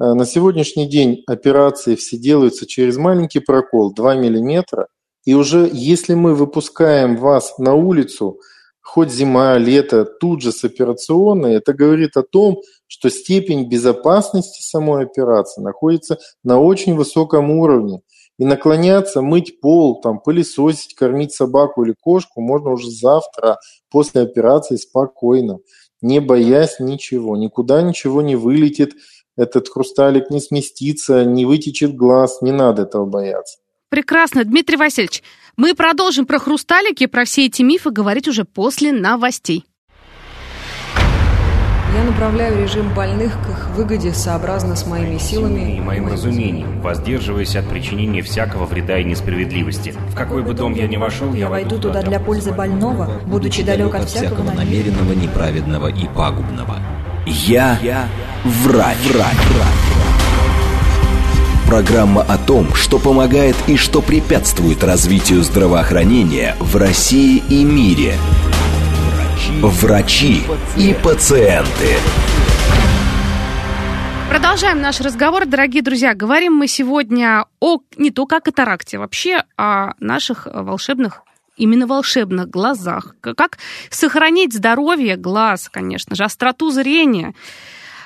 [0.00, 4.88] Э, на сегодняшний день операции все делаются через маленький прокол 2 миллиметра,
[5.24, 8.40] и уже если мы выпускаем вас на улицу,
[8.92, 15.04] хоть зима, лето, тут же с операционной, это говорит о том, что степень безопасности самой
[15.04, 18.00] операции находится на очень высоком уровне.
[18.40, 24.74] И наклоняться, мыть пол, там, пылесосить, кормить собаку или кошку можно уже завтра, после операции,
[24.74, 25.58] спокойно,
[26.02, 27.36] не боясь ничего.
[27.36, 28.94] Никуда ничего не вылетит,
[29.36, 33.59] этот хрусталик не сместится, не вытечет глаз, не надо этого бояться.
[33.90, 34.44] Прекрасно.
[34.44, 35.22] Дмитрий Васильевич,
[35.56, 39.66] мы продолжим про хрусталики, про все эти мифы говорить уже после новостей.
[41.92, 47.56] Я направляю режим больных к их выгоде сообразно с моими силами и моим разумением, воздерживаясь
[47.56, 49.92] от причинения всякого вреда и несправедливости.
[50.10, 53.92] В какой бы дом я ни вошел, я войду туда для пользы больного, будучи далек
[53.96, 56.76] от всякого намеренного, неправедного и пагубного.
[57.26, 58.08] Я, я
[58.44, 58.96] врач.
[59.08, 59.34] врач.
[59.34, 59.99] врач.
[61.70, 68.14] Программа о том, что помогает и что препятствует развитию здравоохранения в России и мире.
[69.62, 70.42] Врачи
[70.76, 71.94] и пациенты.
[74.28, 76.12] Продолжаем наш разговор, дорогие друзья.
[76.12, 81.22] Говорим мы сегодня о не только о катаракте, вообще о наших волшебных
[81.56, 83.14] именно волшебных глазах.
[83.20, 83.58] Как
[83.90, 87.32] сохранить здоровье глаз, конечно же, остроту зрения.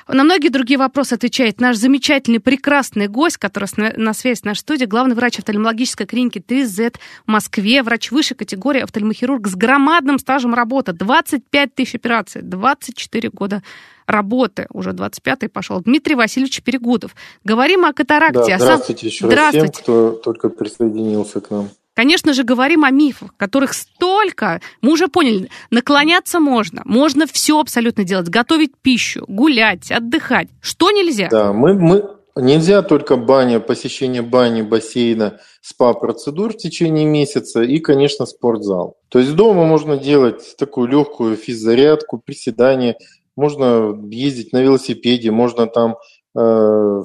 [0.07, 4.87] На многие другие вопросы отвечает наш замечательный, прекрасный гость, который на связи с нашей студией,
[4.87, 10.93] главный врач офтальмологической клиники 3Z в Москве, врач высшей категории, офтальмохирург с громадным стажем работы,
[10.93, 13.63] 25 тысяч операций, 24 года
[14.05, 17.15] работы, уже 25-й пошел, Дмитрий Васильевич Перегудов.
[17.43, 18.57] Говорим о катаракте.
[18.57, 19.67] Да, здравствуйте еще здравствуйте.
[19.67, 21.69] раз всем, кто только присоединился к нам.
[21.95, 24.61] Конечно же, говорим о мифах, которых столько.
[24.81, 30.49] Мы уже поняли, наклоняться можно, можно все абсолютно делать, готовить пищу, гулять, отдыхать.
[30.61, 31.29] Что нельзя?
[31.29, 32.03] Да, мы, мы,
[32.37, 38.97] Нельзя только баня, посещение бани, бассейна, спа-процедур в течение месяца и, конечно, спортзал.
[39.07, 42.97] То есть дома можно делать такую легкую физзарядку, приседания,
[43.37, 45.95] можно ездить на велосипеде, можно там
[46.37, 47.03] э,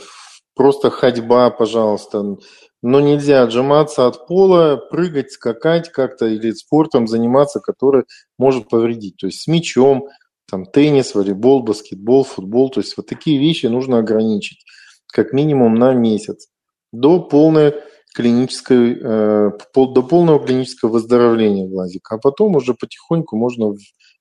[0.57, 2.37] просто ходьба, пожалуйста,
[2.83, 8.05] но нельзя отжиматься от пола, прыгать, скакать как-то или спортом заниматься, который
[8.39, 9.17] может повредить.
[9.17, 10.09] То есть с мячом,
[10.51, 12.71] там теннис, волейбол, баскетбол, футбол.
[12.71, 14.65] То есть вот такие вещи нужно ограничить
[15.07, 16.49] как минимум на месяц
[16.93, 17.75] до полной
[18.15, 22.17] клинической, э, до полного клинического выздоровления глазика.
[22.17, 23.73] А потом уже потихоньку можно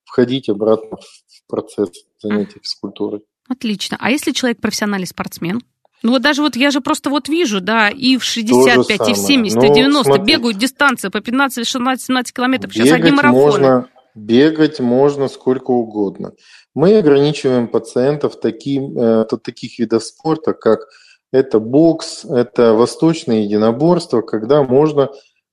[0.03, 1.89] входить обратно в процесс
[2.21, 3.21] занятий физкультурой.
[3.47, 3.97] Отлично.
[3.99, 5.61] А если человек профессиональный спортсмен?
[6.01, 9.17] Ну вот даже вот я же просто вот вижу, да, и в 65, и в
[9.17, 12.73] 70, и в 90 ну, бегают дистанции по 15, 16, 17 километров.
[12.73, 13.41] Сейчас одни марафоны.
[13.41, 16.31] Можно, бегать можно сколько угодно.
[16.73, 20.87] Мы ограничиваем пациентов таким, э, таких видов спорта, как
[21.31, 25.09] это бокс, это восточное единоборство, когда можно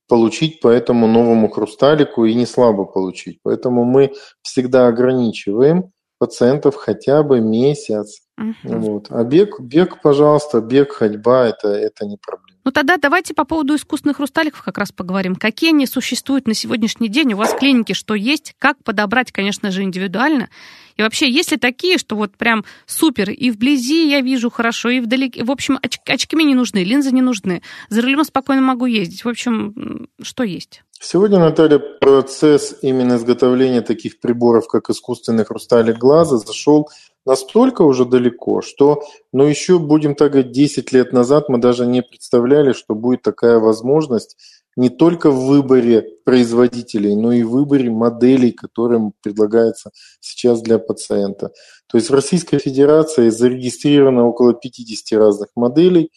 [0.09, 3.41] получить по этому новому хрусталику и не слабо получить.
[3.43, 8.23] Поэтому мы всегда ограничиваем пациентов хотя бы месяц.
[8.39, 8.79] Угу.
[8.79, 9.07] Вот.
[9.11, 12.47] А бег, бег, пожалуйста, бег, ходьба это, это не проблема.
[12.65, 15.37] Ну тогда давайте по поводу искусственных хрусталиков как раз поговорим.
[15.37, 17.33] Какие они существуют на сегодняшний день?
[17.33, 18.55] У вас в клинике что есть?
[18.59, 20.49] Как подобрать, конечно же, индивидуально?
[20.97, 25.01] И вообще, есть ли такие, что вот прям супер, и вблизи я вижу хорошо, и
[25.01, 25.45] вдалеке...
[25.45, 25.99] В общем, оч...
[26.07, 27.63] очки мне не нужны, линзы не нужны.
[27.89, 29.25] За рулем спокойно могу ездить.
[29.25, 30.83] В общем, что есть?
[30.99, 36.89] Сегодня, Наталья, процесс именно изготовления таких приборов, как искусственный хрусталик глаза, зашел
[37.27, 42.03] настолько уже далеко, что, ну, еще, будем так говорить, 10 лет назад мы даже не
[42.03, 44.37] представляли, что будет такая возможность
[44.77, 51.51] не только в выборе производителей, но и в выборе моделей, которым предлагается сейчас для пациента.
[51.87, 56.11] То есть в Российской Федерации зарегистрировано около 50 разных моделей,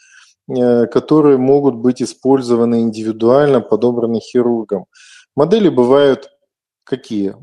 [0.49, 4.85] э, которые могут быть использованы индивидуально, подобраны хирургом.
[5.35, 6.29] Модели бывают
[6.83, 7.35] какие?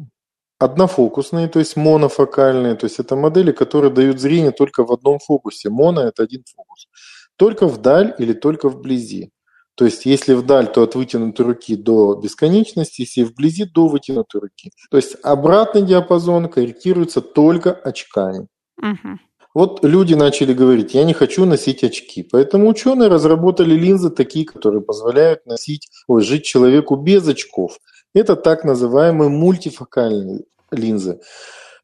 [0.59, 5.71] Однофокусные, то есть монофокальные, то есть это модели, которые дают зрение только в одном фокусе.
[5.71, 6.89] Моно– это один фокус.
[7.37, 9.31] Только вдаль или только вблизи.
[9.77, 14.71] То есть, если вдаль, то от вытянутой руки до бесконечности, если вблизи, до вытянутой руки.
[14.91, 18.49] То есть, обратный диапазон корректируется только очками.
[18.79, 19.19] Угу.
[19.55, 22.23] Вот люди начали говорить, я не хочу носить очки.
[22.23, 27.79] Поэтому ученые разработали линзы такие, которые позволяют носить, ой, жить человеку без очков.
[28.15, 31.21] Это так называемые мультифокальные линзы.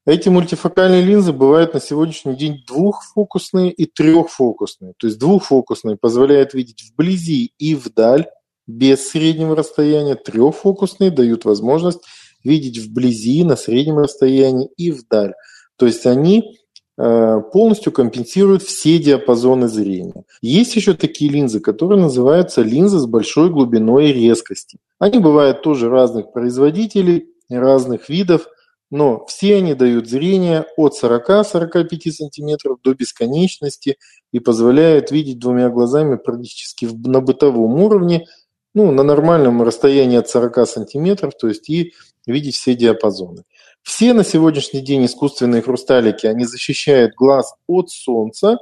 [0.04, 4.94] Эти мультифокальные линзы бывают на сегодняшний день двухфокусные и трехфокусные.
[4.98, 8.26] То есть двухфокусные позволяют видеть вблизи и вдаль
[8.66, 10.16] без среднего расстояния.
[10.16, 12.00] Трехфокусные дают возможность
[12.42, 15.34] видеть вблизи, на среднем расстоянии и вдаль.
[15.76, 16.58] То есть они
[16.98, 20.24] э, полностью компенсируют все диапазоны зрения.
[20.40, 24.78] Есть еще такие линзы, которые называются линзы с большой глубиной резкости.
[24.98, 28.48] Они бывают тоже разных производителей, разных видов–
[28.92, 33.96] но все они дают зрение от 40-45 сантиметров до бесконечности
[34.32, 38.26] и позволяют видеть двумя глазами практически на бытовом уровне,
[38.74, 41.94] ну, на нормальном расстоянии от 40 сантиметров, то есть и
[42.26, 43.44] видеть все диапазоны.
[43.82, 48.58] Все на сегодняшний день искусственные хрусталики, они защищают глаз от солнца,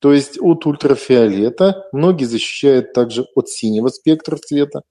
[0.00, 1.84] то есть от ультрафиолета.
[1.92, 4.82] Многие защищают также от синего спектра цвета.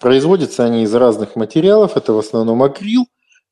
[0.00, 1.96] Производятся они из разных материалов.
[1.96, 3.06] Это в основном акрил,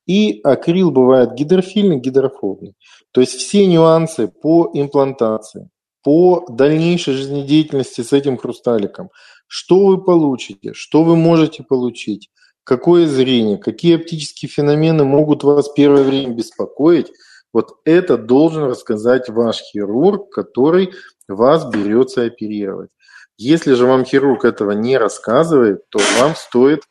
[0.07, 2.75] и акрил бывает гидрофильный, гидрофобный.
[3.13, 5.71] То есть все нюансы по имплантации,
[6.03, 9.11] по дальнейшей жизнедеятельности с этим хрусталиком,
[9.47, 12.31] что вы получите, что вы можете получить,
[12.65, 17.13] какое зрение, какие оптические феномены могут вас первое время беспокоить,
[17.53, 20.93] вот это должен рассказать ваш хирург, который
[21.29, 22.91] вас берется оперировать.
[23.37, 26.83] Если же вам хирург этого не рассказывает, то вам стоит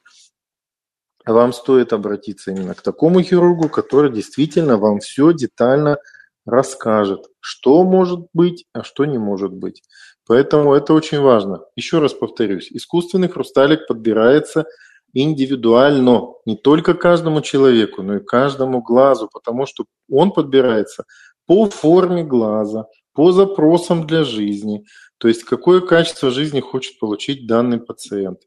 [1.26, 5.98] вам стоит обратиться именно к такому хирургу, который действительно вам все детально
[6.46, 9.84] расскажет, что может быть, а что не может быть.
[10.28, 11.62] Поэтому это очень важно.
[11.76, 14.66] Еще раз повторюсь, искусственный хрусталик подбирается
[15.14, 21.06] индивидуально, не только каждому человеку, но и каждому глазу, потому что он подбирается
[21.46, 24.86] по форме глаза, по запросам для жизни,
[25.18, 28.40] то есть какое качество жизни хочет получить данный пациент.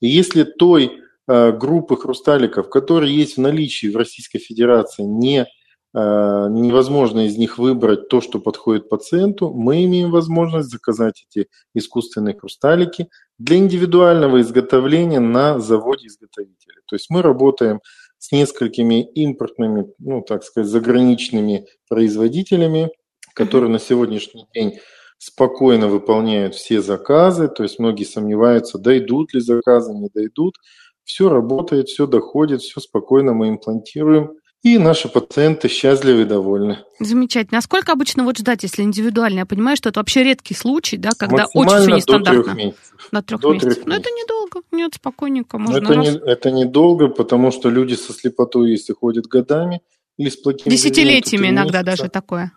[0.00, 5.46] И если той группы хрусталиков, которые есть в наличии в Российской Федерации, не, э,
[5.94, 13.08] невозможно из них выбрать то, что подходит пациенту, мы имеем возможность заказать эти искусственные хрусталики
[13.38, 16.80] для индивидуального изготовления на заводе изготовителя.
[16.86, 17.80] То есть мы работаем
[18.18, 22.90] с несколькими импортными, ну так сказать, заграничными производителями,
[23.34, 24.78] которые на сегодняшний день
[25.18, 30.56] спокойно выполняют все заказы, то есть многие сомневаются, дойдут ли заказы, не дойдут.
[31.04, 34.32] Все работает, все доходит, все спокойно мы имплантируем.
[34.62, 36.78] И наши пациенты счастливы и довольны.
[37.00, 37.58] Замечательно.
[37.58, 39.40] А сколько обычно вот ждать, если индивидуально?
[39.40, 42.42] Я понимаю, что это вообще редкий случай, да, когда очень все нестандартно.
[42.42, 43.08] До трех месяцев.
[43.10, 43.74] До трех до месяцев.
[43.74, 44.60] Трех Но это недолго.
[44.70, 45.58] Нет, спокойненько.
[45.58, 46.06] Можно это, раз...
[46.06, 49.80] не, это недолго, потому что люди со слепотой, если ходят годами,
[50.16, 52.52] или с плохим Десятилетиями иногда даже такое.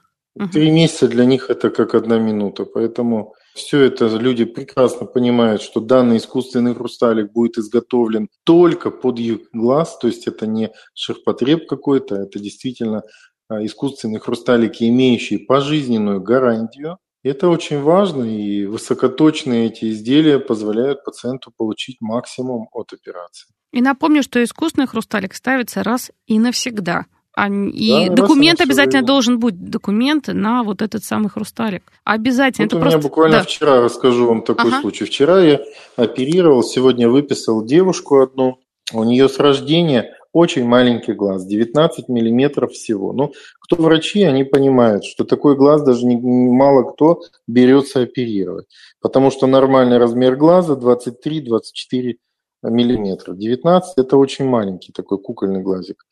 [0.52, 5.80] Три месяца для них это как одна минута, поэтому все это люди прекрасно понимают, что
[5.80, 12.16] данный искусственный хрусталик будет изготовлен только под их глаз, то есть это не ширпотреб какой-то,
[12.16, 13.04] это действительно
[13.48, 16.98] а, искусственные хрусталики, имеющие пожизненную гарантию.
[17.24, 23.48] Это очень важно, и высокоточные эти изделия позволяют пациенту получить максимум от операции.
[23.72, 27.06] И напомню, что искусственный хрусталик ставится раз и навсегда.
[27.38, 29.08] И да, документ обязательно время.
[29.08, 31.84] должен быть, документ на вот этот самый хрусталик.
[32.06, 32.66] Обязательно.
[32.66, 32.98] Вот Это у просто...
[32.98, 33.44] меня буквально да.
[33.44, 34.82] вчера расскажу вам такой ага.
[34.82, 35.04] случай.
[35.04, 35.60] Вчера я
[35.98, 38.60] оперировал, сегодня выписал девушку одну.
[38.94, 43.14] У нее с рождения очень маленький глаз, 19 миллиметров всего.
[43.14, 48.68] Ну, кто врачи, они понимают, что такой глаз даже не, мало кто берется оперировать.
[49.00, 52.16] Потому что нормальный размер глаза 23-24
[52.64, 53.34] миллиметра.
[53.34, 56.06] 19– это очень маленький такой кукольный глазик.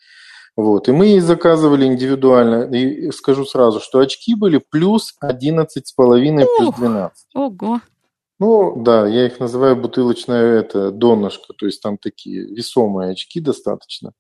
[0.56, 0.88] Вот.
[0.88, 2.64] И мы ей заказывали индивидуально.
[2.76, 7.28] И скажу сразу, что очки были плюс 11,5, плюс 12.
[7.36, 7.82] Ого.
[8.40, 14.12] Ну, да, я их называю бутылочная это, донышко, то есть там такие весомые очки достаточно.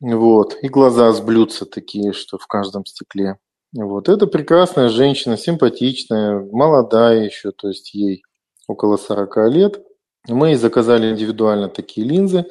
[0.00, 0.56] Вот.
[0.62, 3.38] И глаза с блюдца такие, что в каждом стекле.
[3.74, 4.08] Вот.
[4.08, 8.22] Это прекрасная женщина, симпатичная, молодая еще, то есть ей
[8.68, 9.82] около 40 лет.
[10.28, 12.46] Мы ей заказали индивидуально такие линзы.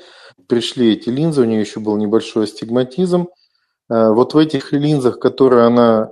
[0.47, 3.27] Пришли эти линзы, у нее еще был небольшой астигматизм.
[3.89, 6.09] А, вот в этих линзах, которые она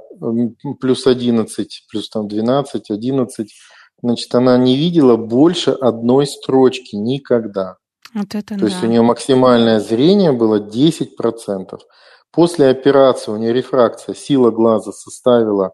[0.80, 3.54] плюс 11, плюс там 12, 11,
[4.02, 7.78] значит, она не видела больше одной строчки никогда.
[8.14, 8.66] Вот это То да.
[8.66, 11.80] есть у нее максимальное зрение было 10%.
[12.32, 15.74] После операции у нее рефракция, сила глаза составила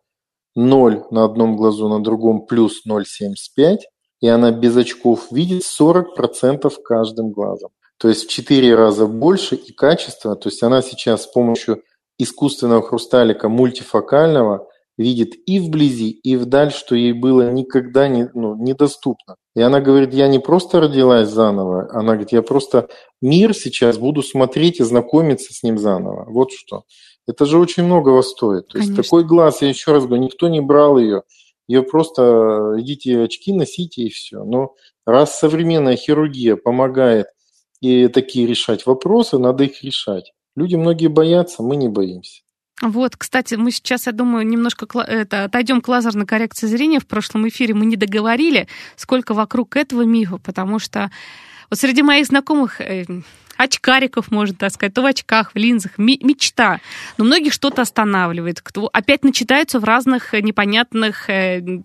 [0.55, 3.79] 0 на одном глазу, на другом плюс 0,75
[4.21, 7.69] и она без очков видит 40% каждым глазом.
[7.97, 10.35] То есть в 4 раза больше и качество.
[10.35, 11.81] То есть она сейчас с помощью
[12.17, 19.35] искусственного хрусталика мультифокального видит и вблизи, и вдаль, что ей было никогда не, ну, недоступно.
[19.53, 22.87] И она говорит, я не просто родилась заново, она говорит, я просто
[23.21, 26.25] мир сейчас буду смотреть и знакомиться с ним заново.
[26.29, 26.83] Вот что.
[27.27, 28.67] Это же очень многого стоит.
[28.67, 29.03] То есть Конечно.
[29.03, 31.23] такой глаз, я еще раз говорю, никто не брал ее.
[31.67, 34.43] Ее просто идите очки носите и все.
[34.43, 37.27] Но раз современная хирургия помогает
[37.81, 40.33] и такие решать вопросы, надо их решать.
[40.55, 42.41] Люди многие боятся, мы не боимся.
[42.81, 46.99] Вот, кстати, мы сейчас, я думаю, немножко это, отойдем к лазерной коррекции зрения.
[46.99, 51.09] В прошлом эфире мы не договорили, сколько вокруг этого мифа, потому что
[51.69, 53.05] вот среди моих знакомых э,
[53.57, 56.79] очкариков, можно так сказать, то в очках, в линзах, мечта.
[57.17, 58.61] Но многих что-то останавливает.
[58.61, 61.81] Кто опять начитаются в разных непонятных э,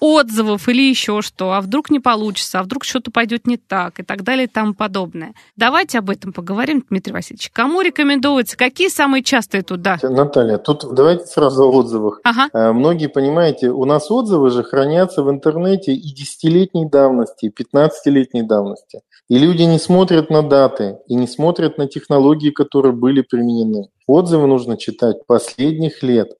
[0.00, 4.02] отзывов или еще что, а вдруг не получится, а вдруг что-то пойдет не так и
[4.02, 5.34] так далее и тому подобное.
[5.56, 7.50] Давайте об этом поговорим, Дмитрий Васильевич.
[7.52, 8.56] Кому рекомендуется?
[8.56, 9.98] Какие самые частые туда?
[10.02, 12.20] Наталья, тут давайте сразу о отзывах.
[12.24, 12.48] Ага.
[12.52, 18.42] Э, многие, понимаете, у нас отзывы же хранятся в интернете и десятилетней давности, и 15-летней
[18.42, 19.00] давности.
[19.28, 23.88] И люди не смотрят на даты, и не смотрят на технологии, которые были применены.
[24.06, 26.32] Отзывы нужно читать последних лет.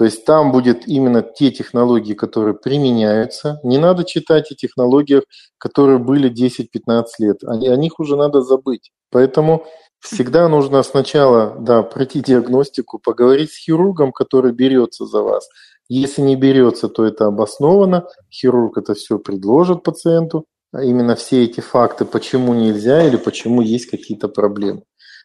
[0.00, 3.60] То есть там будет именно те технологии, которые применяются.
[3.62, 5.24] Не надо читать о технологиях,
[5.58, 7.44] которые были 10-15 лет.
[7.44, 8.92] О, о них уже надо забыть.
[9.10, 9.66] Поэтому
[9.98, 15.46] всегда нужно сначала да, пройти диагностику, поговорить с хирургом, который берется за вас.
[15.90, 18.08] Если не берется, то это обоснованно.
[18.32, 20.46] Хирург это все предложит пациенту.
[20.72, 24.82] А именно все эти факты, почему нельзя или почему есть какие-то проблемы.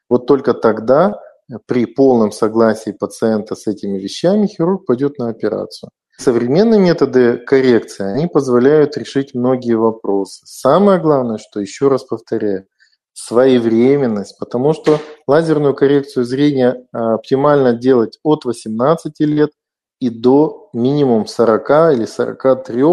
[0.10, 1.18] Вот только тогда
[1.66, 5.90] при полном согласии пациента с этими вещами хирург пойдет на операцию.
[6.18, 10.42] Современные методы коррекции, они позволяют решить многие вопросы.
[10.46, 12.68] Самое главное, что, еще раз повторяю,
[13.14, 19.52] своевременность, потому что лазерную коррекцию зрения а, оптимально делать от 18 лет
[20.00, 22.84] и до минимум 40 или 43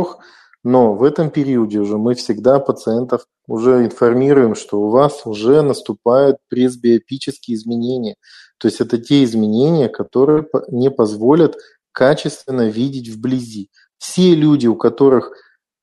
[0.65, 6.39] но в этом периоде уже мы всегда пациентов уже информируем, что у вас уже наступают
[6.49, 8.17] пресбиопические изменения.
[8.59, 11.57] То есть это те изменения, которые не позволят
[11.91, 13.71] качественно видеть вблизи.
[13.99, 15.33] Все люди, у которых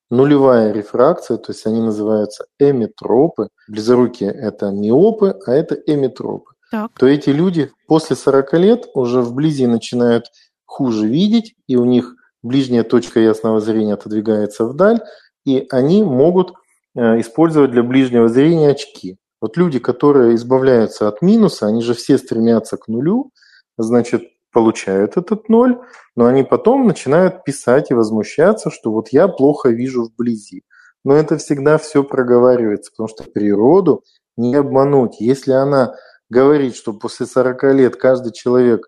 [0.09, 6.91] нулевая рефракция, то есть они называются эметропы, близорукие это миопы, а это эметропы, так.
[6.97, 10.25] то эти люди после 40 лет уже вблизи начинают
[10.65, 15.01] хуже видеть, и у них ближняя точка ясного зрения отодвигается вдаль,
[15.45, 16.53] и они могут
[16.95, 19.17] э, использовать для ближнего зрения очки.
[19.41, 23.31] Вот люди, которые избавляются от минуса, они же все стремятся к нулю,
[23.77, 25.79] значит, получают этот ноль,
[26.15, 30.63] но они потом начинают писать и возмущаться, что вот я плохо вижу вблизи.
[31.05, 34.03] Но это всегда все проговаривается, потому что природу
[34.35, 35.21] не обмануть.
[35.21, 35.95] Если она
[36.29, 38.85] говорить, что после 40 лет каждый человек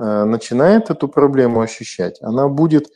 [0.00, 2.90] начинает эту проблему ощущать, она будет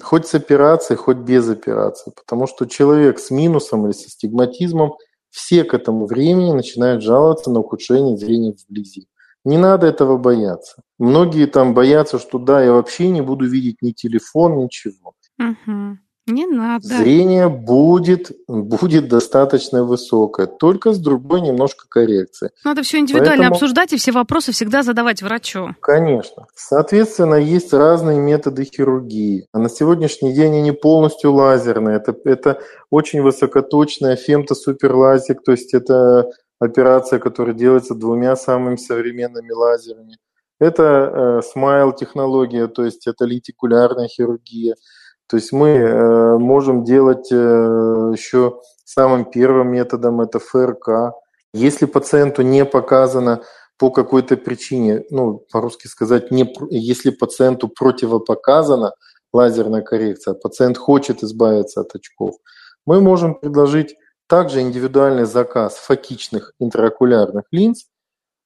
[0.00, 2.12] хоть с операцией, хоть без операции.
[2.16, 4.94] Потому что человек с минусом или со стигматизмом,
[5.28, 9.06] все к этому времени начинают жаловаться на ухудшение зрения вблизи.
[9.44, 10.82] Не надо этого бояться.
[10.98, 15.14] Многие там боятся, что да, я вообще не буду видеть ни телефон, ничего.
[15.38, 15.98] Угу.
[16.30, 16.86] Не надо.
[16.86, 22.52] Зрение будет, будет достаточно высокое, только с другой немножко коррекцией.
[22.64, 23.54] Надо все индивидуально Поэтому...
[23.54, 25.74] обсуждать и все вопросы всегда задавать врачу.
[25.80, 26.46] Конечно.
[26.54, 29.46] Соответственно, есть разные методы хирургии.
[29.52, 31.96] А на сегодняшний день они полностью лазерные.
[31.96, 32.60] Это, это
[32.90, 40.16] очень высокоточная фемтосуперлазик, то есть это операция, которая делается двумя самыми современными лазерами.
[40.60, 44.76] Это э, технология, то есть это лентикулярная хирургия.
[45.30, 51.14] То есть мы э, можем делать э, еще самым первым методом это ФРК.
[51.54, 53.42] Если пациенту не показано
[53.78, 58.92] по какой-то причине, ну, по-русски сказать, не, если пациенту противопоказана
[59.32, 62.34] лазерная коррекция, пациент хочет избавиться от очков,
[62.84, 63.94] мы можем предложить
[64.26, 67.84] также индивидуальный заказ фокичных интраокулярных линз.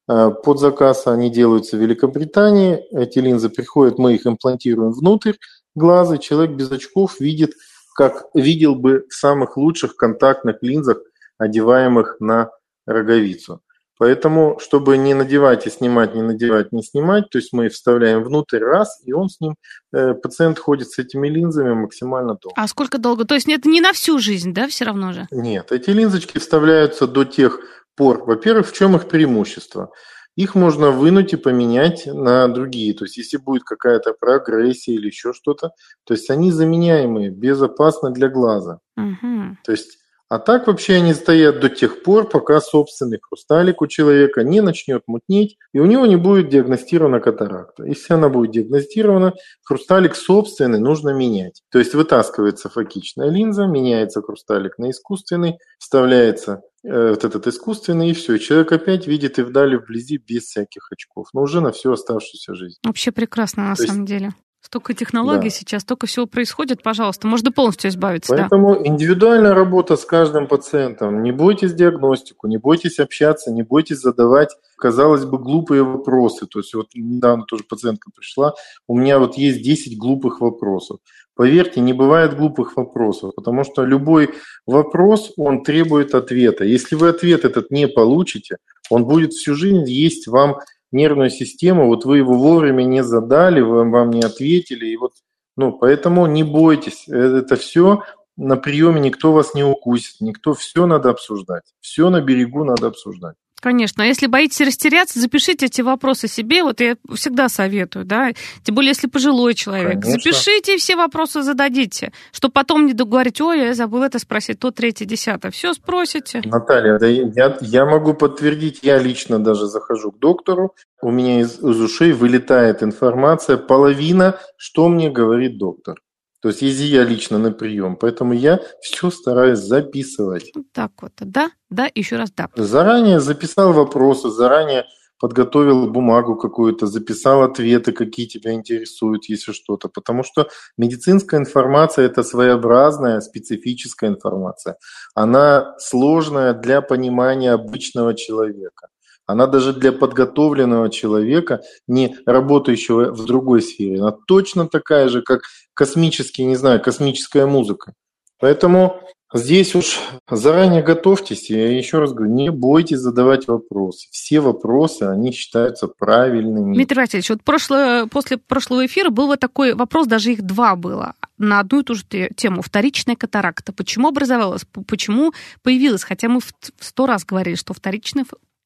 [0.06, 2.84] Э, под заказ они делаются в Великобритании.
[2.90, 5.32] Эти линзы приходят, мы их имплантируем внутрь
[5.74, 7.54] глаза, человек без очков видит,
[7.94, 10.98] как видел бы в самых лучших контактных линзах,
[11.38, 12.50] одеваемых на
[12.86, 13.60] роговицу.
[13.96, 18.58] Поэтому, чтобы не надевать и снимать, не надевать, не снимать, то есть мы вставляем внутрь
[18.58, 19.54] раз, и он с ним,
[19.92, 22.54] э, пациент ходит с этими линзами максимально долго.
[22.56, 23.24] А сколько долго?
[23.24, 25.28] То есть это не на всю жизнь, да, все равно же?
[25.30, 27.60] Нет, эти линзочки вставляются до тех
[27.94, 28.24] пор.
[28.24, 29.92] Во-первых, в чем их преимущество?
[30.36, 32.94] Их можно вынуть и поменять на другие.
[32.94, 35.70] То есть, если будет какая-то прогрессия или еще что-то,
[36.04, 38.80] то есть они заменяемые, безопасно для глаза.
[38.96, 39.58] Угу.
[39.64, 39.98] То есть,
[40.28, 45.02] а так вообще они стоят до тех пор, пока собственный хрусталик у человека не начнет
[45.06, 47.84] мутнеть, и у него не будет диагностирована катаракта.
[47.84, 51.62] Если она будет диагностирована, хрусталик собственный нужно менять.
[51.70, 58.12] То есть вытаскивается фокичная линза, меняется хрусталик на искусственный, вставляется Э, вот этот искусственный, и
[58.12, 58.36] все.
[58.36, 61.28] человек опять видит и вдали, вблизи, без всяких очков.
[61.32, 62.78] Но уже на всю оставшуюся жизнь.
[62.84, 64.32] Вообще прекрасно, на То самом деле.
[64.74, 65.54] Столько технологий да.
[65.54, 68.34] сейчас, столько всего происходит, пожалуйста, можно полностью избавиться.
[68.34, 68.88] Поэтому да.
[68.88, 71.22] индивидуальная работа с каждым пациентом.
[71.22, 76.46] Не бойтесь диагностику, не бойтесь общаться, не бойтесь задавать, казалось бы, глупые вопросы.
[76.46, 78.54] То есть вот недавно тоже пациентка пришла,
[78.88, 80.98] у меня вот есть 10 глупых вопросов.
[81.36, 84.30] Поверьте, не бывает глупых вопросов, потому что любой
[84.66, 86.64] вопрос, он требует ответа.
[86.64, 88.56] Если вы ответ этот не получите,
[88.90, 90.56] он будет всю жизнь есть вам
[90.94, 95.12] нервную систему, вот вы его вовремя не задали, вам, вам не ответили, и вот,
[95.56, 98.02] ну, поэтому не бойтесь, э, это все
[98.36, 103.36] на приеме никто вас не укусит, никто, все надо обсуждать, все на берегу надо обсуждать.
[103.64, 104.04] Конечно.
[104.04, 106.62] А если боитесь растеряться, запишите эти вопросы себе.
[106.62, 108.32] Вот я всегда советую, да.
[108.62, 110.02] Тем более, если пожилой человек.
[110.02, 110.10] Конечно.
[110.10, 112.12] Запишите все вопросы зададите.
[112.30, 115.50] Чтобы потом не договорить, ой, я забыл это спросить, то третье, десятое.
[115.50, 116.42] Все спросите.
[116.44, 121.58] Наталья, да я, я могу подтвердить, я лично даже захожу к доктору, у меня из,
[121.58, 126.03] из ушей вылетает информация, половина, что мне говорит доктор.
[126.44, 130.52] То есть ези я лично на прием, поэтому я все стараюсь записывать.
[130.72, 132.50] Так вот, да, да, еще раз да.
[132.54, 134.84] Заранее записал вопросы, заранее
[135.18, 139.88] подготовил бумагу какую-то, записал ответы, какие тебя интересуют, если что-то.
[139.88, 144.76] Потому что медицинская информация– это своеобразная, специфическая информация.
[145.14, 148.88] Она сложная для понимания обычного человека.
[149.26, 155.42] Она даже для подготовленного человека, не работающего в другой сфере, она точно такая же, как
[155.72, 157.94] космический, не знаю, космическая музыка.
[158.38, 159.00] Поэтому
[159.32, 159.98] здесь уж
[160.30, 161.48] заранее готовьтесь.
[161.48, 164.08] Я еще раз говорю, не бойтесь задавать вопросы.
[164.10, 166.74] Все вопросы, они считаются правильными.
[166.74, 171.14] Дмитрий Васильевич, вот прошлое, после прошлого эфира был вот такой вопрос, даже их два было
[171.38, 172.04] на одну и ту же
[172.36, 172.62] тему.
[172.62, 173.72] Вторичная катаракта.
[173.72, 174.66] Почему образовалась?
[174.86, 176.04] Почему появилась?
[176.04, 178.24] Хотя мы в сто раз говорили, что вторичная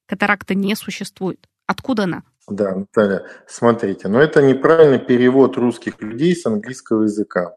[0.09, 1.47] Катаракта не существует.
[1.67, 2.23] Откуда она?
[2.49, 7.55] Да, Наталья, смотрите, но это неправильный перевод русских людей с английского языка.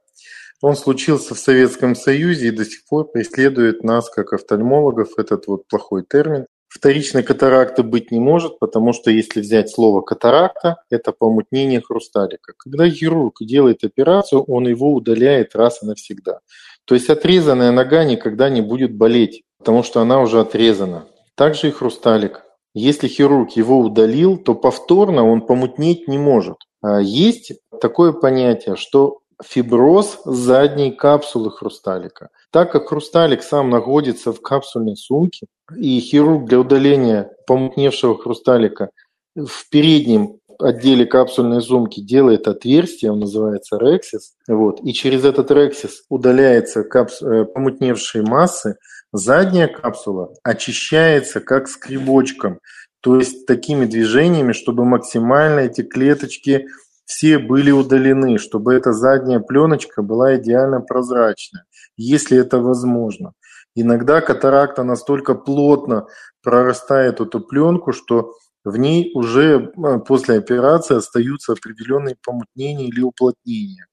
[0.60, 5.66] Он случился в Советском Союзе и до сих пор преследует нас, как офтальмологов, этот вот
[5.66, 6.44] плохой термин.
[6.68, 12.52] Вторичной катаракты быть не может, потому что если взять слово катаракта, это помутнение хрусталика.
[12.58, 16.40] Когда хирург делает операцию, он его удаляет раз и навсегда.
[16.84, 21.06] То есть отрезанная нога никогда не будет болеть, потому что она уже отрезана.
[21.36, 22.42] Также и хрусталик.
[22.74, 26.56] Если хирург его удалил, то повторно он помутнеть не может.
[26.82, 32.30] А есть такое понятие, что фиброз задней капсулы хрусталика.
[32.50, 38.90] Так как хрусталик сам находится в капсульной сумке, и хирург для удаления помутневшего хрусталика
[39.34, 46.04] в переднем отделе капсульной сумки делает отверстие, он называется рексис, вот, и через этот рексис
[46.08, 47.20] удаляется капс...
[47.22, 48.76] Э, помутневшие массы,
[49.12, 52.58] задняя капсула очищается как скребочком,
[53.00, 56.66] то есть такими движениями, чтобы максимально эти клеточки
[57.04, 61.64] все были удалены, чтобы эта задняя пленочка была идеально прозрачная,
[61.96, 63.32] если это возможно.
[63.74, 66.06] Иногда катаракта настолько плотно
[66.42, 68.32] прорастает эту пленку, что
[68.64, 73.86] в ней уже э, после операции остаются определенные помутнения или уплотнения.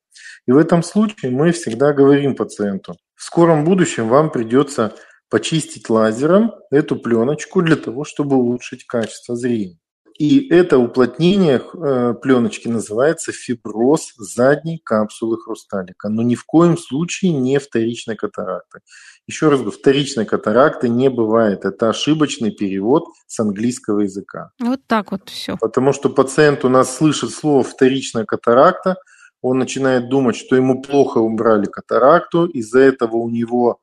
[0.45, 4.93] И в этом случае мы всегда говорим пациенту, в скором будущем вам придется
[5.29, 9.77] почистить лазером эту пленочку для того, чтобы улучшить качество зрения.
[10.19, 17.31] И это уплотнение э, пленочки называется фиброз задней капсулы хрусталика, но ни в коем случае
[17.31, 18.81] не вторичной катаракты.
[19.27, 21.63] Еще раз говорю, вторичной катаракты не бывает.
[21.63, 24.51] Это ошибочный перевод с английского языка.
[24.59, 25.55] Вот так вот все.
[25.55, 28.97] Потому что пациент у нас слышит слово вторичная катаракта,
[29.41, 33.79] он начинает думать, что ему плохо убрали катаракту, из-за этого у него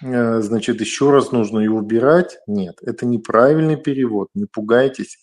[0.00, 2.38] значит, еще раз нужно ее убирать.
[2.46, 5.18] Нет, это неправильный перевод, не пугайтесь.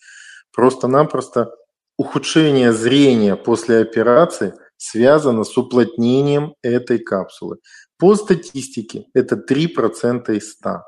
[0.54, 1.50] Просто-напросто
[1.96, 7.58] ухудшение зрения после операции связано с уплотнением этой капсулы.
[7.98, 10.82] По статистике это 3% из 100.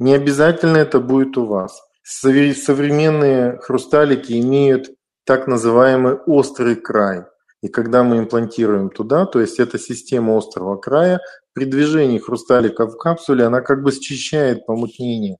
[0.00, 1.80] Не обязательно это будет у вас.
[2.02, 4.90] Современные хрусталики имеют
[5.24, 7.24] так называемый острый край.
[7.62, 11.20] И когда мы имплантируем туда, то есть это система острого края,
[11.54, 15.38] при движении хрусталика в капсуле она как бы счищает помутнение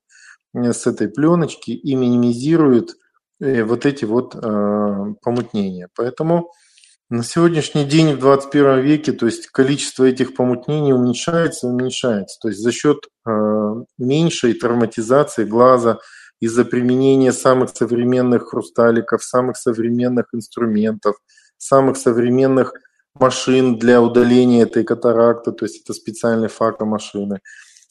[0.54, 2.94] с этой пленочки и минимизирует
[3.40, 5.88] и вот эти вот э, помутнения.
[5.94, 6.50] Поэтому
[7.10, 12.38] на сегодняшний день в 21 веке, то есть количество этих помутнений уменьшается уменьшается.
[12.40, 13.30] То есть за счет э,
[13.96, 15.98] меньшей травматизации глаза
[16.40, 21.16] из-за применения самых современных хрусталиков, самых современных инструментов,
[21.59, 22.72] самых современных
[23.14, 27.40] машин для удаления этой катаракты, то есть это специальные факомашины.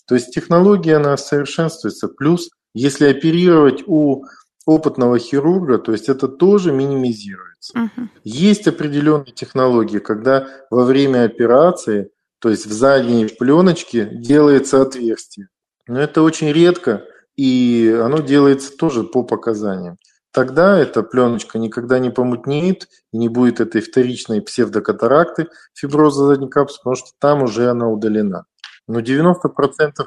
[0.08, 2.08] То есть технология, она совершенствуется.
[2.08, 4.24] Плюс, если оперировать у
[4.66, 7.80] опытного хирурга, то есть это тоже минимизируется.
[7.80, 8.08] Угу.
[8.24, 12.10] Есть определенные технологии, когда во время операции,
[12.40, 15.48] то есть в задней пленочке делается отверстие.
[15.88, 17.06] Но это очень редко,
[17.38, 19.98] и оно делается тоже по показаниям.
[20.32, 26.80] Тогда эта пленочка никогда не помутнеет и не будет этой вторичной псевдокатаракты, фиброза задней капсулы,
[26.84, 28.46] потому что там уже она удалена.
[28.88, 29.34] Но 90%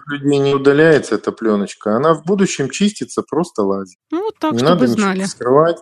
[0.06, 3.98] людей не удаляется эта пленочка, она в будущем чистится просто лазит.
[4.10, 5.24] Ну, вот так, не чтобы надо знали.
[5.24, 5.78] скрывать.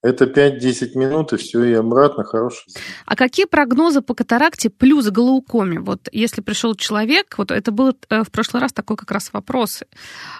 [0.00, 2.72] Это 5-10 минут, и все, и обратно хороший
[3.04, 5.80] А какие прогнозы по катаракте плюс глаукоме?
[5.80, 9.82] Вот если пришел человек, вот это был э, в прошлый раз такой как раз вопрос,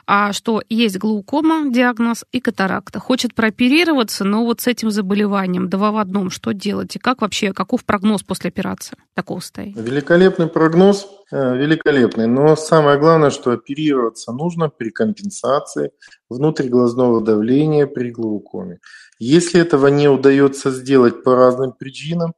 [0.06, 3.00] а что есть глаукома, диагноз, и катаракта.
[3.00, 6.94] Хочет прооперироваться, но вот с этим заболеванием, два в одном, что делать?
[6.94, 9.74] И как вообще, каков прогноз после операции такого состояния?
[9.74, 12.28] Великолепный прогноз, э, великолепный.
[12.28, 15.90] Но самое главное, что оперироваться нужно при компенсации
[16.28, 18.78] внутриглазного давления при глаукоме.
[19.18, 22.34] Если этого не удается сделать по разным причинам,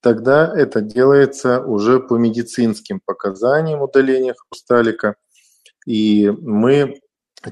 [0.00, 5.16] тогда это делается уже по медицинским показаниям удаления хрусталика.
[5.86, 7.00] И мы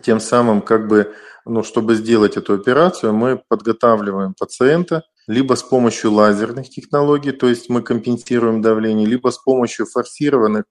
[0.02, 1.14] тем самым, как бы,
[1.44, 7.68] ну, чтобы сделать эту операцию, мы подготавливаем пациента либо с помощью лазерных технологий, то есть
[7.68, 10.64] мы компенсируем давление, либо с помощью форсированных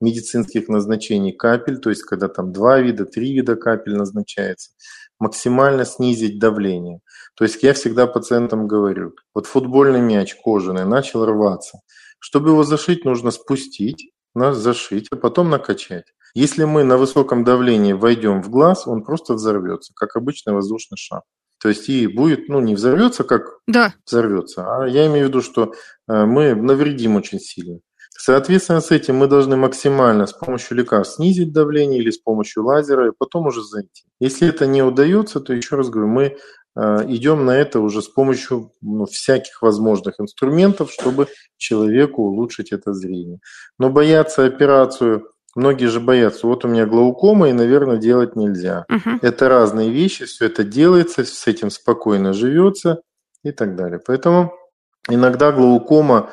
[0.00, 4.72] медицинских назначений капель, то есть когда там два вида, три вида капель назначается,
[5.18, 7.00] максимально снизить давление.
[7.36, 11.80] То есть я всегда пациентам говорю, вот футбольный мяч кожаный начал рваться.
[12.18, 16.06] Чтобы его зашить, нужно спустить, зашить, а потом накачать.
[16.34, 21.22] Если мы на высоком давлении войдем в глаз, он просто взорвется, как обычный воздушный шар.
[21.58, 23.94] То есть и будет, ну, не взорвется, как да.
[24.04, 25.72] взорвется, а я имею в виду, что
[26.06, 27.78] э, мы навредим очень сильно.
[28.18, 33.08] Соответственно, с этим мы должны максимально с помощью лекарств снизить давление или с помощью лазера,
[33.08, 34.04] и потом уже зайти.
[34.20, 36.36] Если это не удается, то еще раз говорю, мы
[36.76, 42.92] Э, идем на это уже с помощью ну, всяких возможных инструментов, чтобы человеку улучшить это
[42.92, 43.38] зрение.
[43.78, 48.84] Но бояться операцию, многие же боятся, вот у меня глаукома, и, наверное, делать нельзя.
[48.90, 49.20] Угу.
[49.22, 53.00] Это разные вещи, все это делается, с этим спокойно живется
[53.42, 53.98] и так далее.
[54.06, 54.52] Поэтому
[55.08, 56.30] иногда глаукома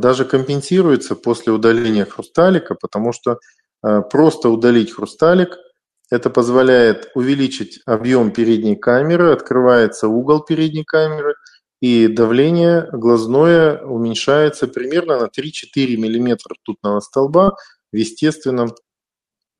[0.00, 3.38] даже компенсируется после удаления хрусталика, потому что
[3.82, 5.56] э, просто удалить хрусталик–
[6.10, 11.34] это позволяет увеличить объем передней камеры, открывается угол передней камеры,
[11.80, 17.56] и давление глазное уменьшается примерно на 3-4 мм ртутного столба
[17.92, 18.74] в естественном,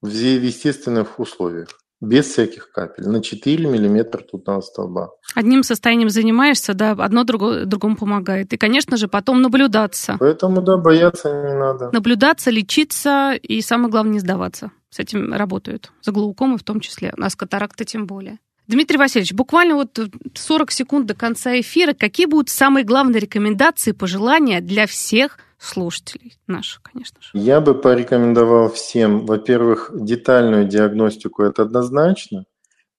[0.01, 1.69] в естественных условиях
[2.01, 5.11] без всяких капель, на 4 миллиметра тутного столба.
[5.35, 8.53] Одним состоянием занимаешься, да, одно другому, другому помогает.
[8.53, 10.17] И, конечно же, потом наблюдаться.
[10.21, 11.91] Поэтому, да, бояться не надо.
[11.93, 14.71] Наблюдаться, лечиться и, самое главное, не сдаваться.
[14.91, 15.93] С этим работают.
[16.03, 18.39] За глаукомы в том числе, а с катарактой тем более.
[18.69, 19.99] Дмитрий Васильевич, буквально вот
[20.35, 21.95] 40 секунд до конца эфира.
[21.95, 27.31] Какие будут самые главные рекомендации, пожелания для всех слушателей наших, конечно же?
[27.35, 32.45] Я бы порекомендовал всем, во-первых, детальную диагностику, это однозначно.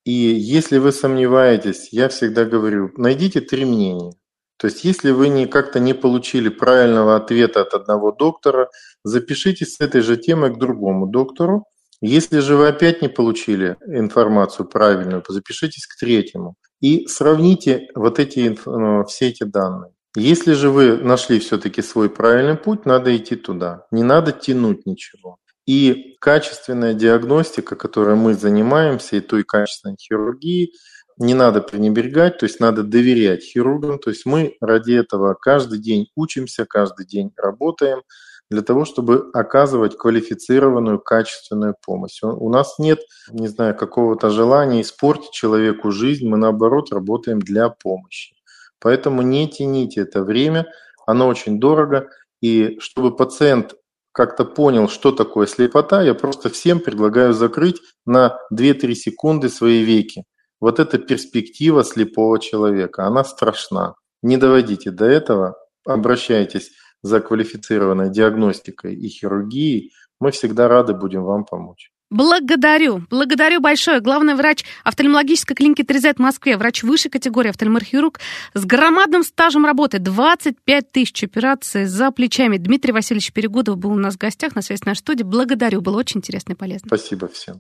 [0.05, 4.13] И если вы сомневаетесь, я всегда говорю, найдите три мнения.
[4.57, 8.69] То есть, если вы не, как-то не получили правильного ответа от одного доктора,
[9.03, 11.65] запишитесь с этой же темой к другому доктору,
[12.01, 18.57] если же вы опять не получили информацию правильную, запишитесь к третьему и сравните вот эти,
[18.65, 19.91] ну, все эти данные.
[20.15, 23.85] Если же вы нашли все-таки свой правильный путь, надо идти туда.
[23.91, 25.37] Не надо тянуть ничего.
[25.65, 30.73] И качественная диагностика, которой мы занимаемся, и той качественной хирургии,
[31.17, 33.99] не надо пренебрегать, то есть надо доверять хирургам.
[33.99, 38.01] То есть мы ради этого каждый день учимся, каждый день работаем–
[38.49, 42.19] для того, чтобы оказывать квалифицированную, качественную помощь.
[42.23, 42.99] У нас нет,
[43.31, 48.35] не знаю, какого-то желания испортить человеку жизнь, мы наоборот работаем для помощи.
[48.79, 50.67] Поэтому не тяните это время,
[51.05, 52.09] оно очень дорого,
[52.41, 53.75] и чтобы пациент
[54.11, 60.23] как-то понял, что такое слепота, я просто всем предлагаю закрыть на 2-3 секунды свои веки.
[60.59, 63.95] Вот эта перспектива слепого человека, она страшна.
[64.21, 65.55] Не доводите до этого,
[65.85, 66.71] обращайтесь
[67.01, 71.91] за квалифицированной диагностикой и хирургией, мы всегда рады будем вам помочь.
[72.09, 73.03] Благодарю.
[73.09, 73.99] Благодарю большое.
[73.99, 78.19] Главный врач офтальмологической клиники 3Z в Москве, врач высшей категории, офтальмохирург
[78.53, 82.57] с громадным стажем работы, 25 тысяч операций за плечами.
[82.57, 85.25] Дмитрий Васильевич Перегудов был у нас в гостях на связи с нашей студией.
[85.25, 86.87] Благодарю, было очень интересно и полезно.
[86.87, 87.57] Спасибо всем.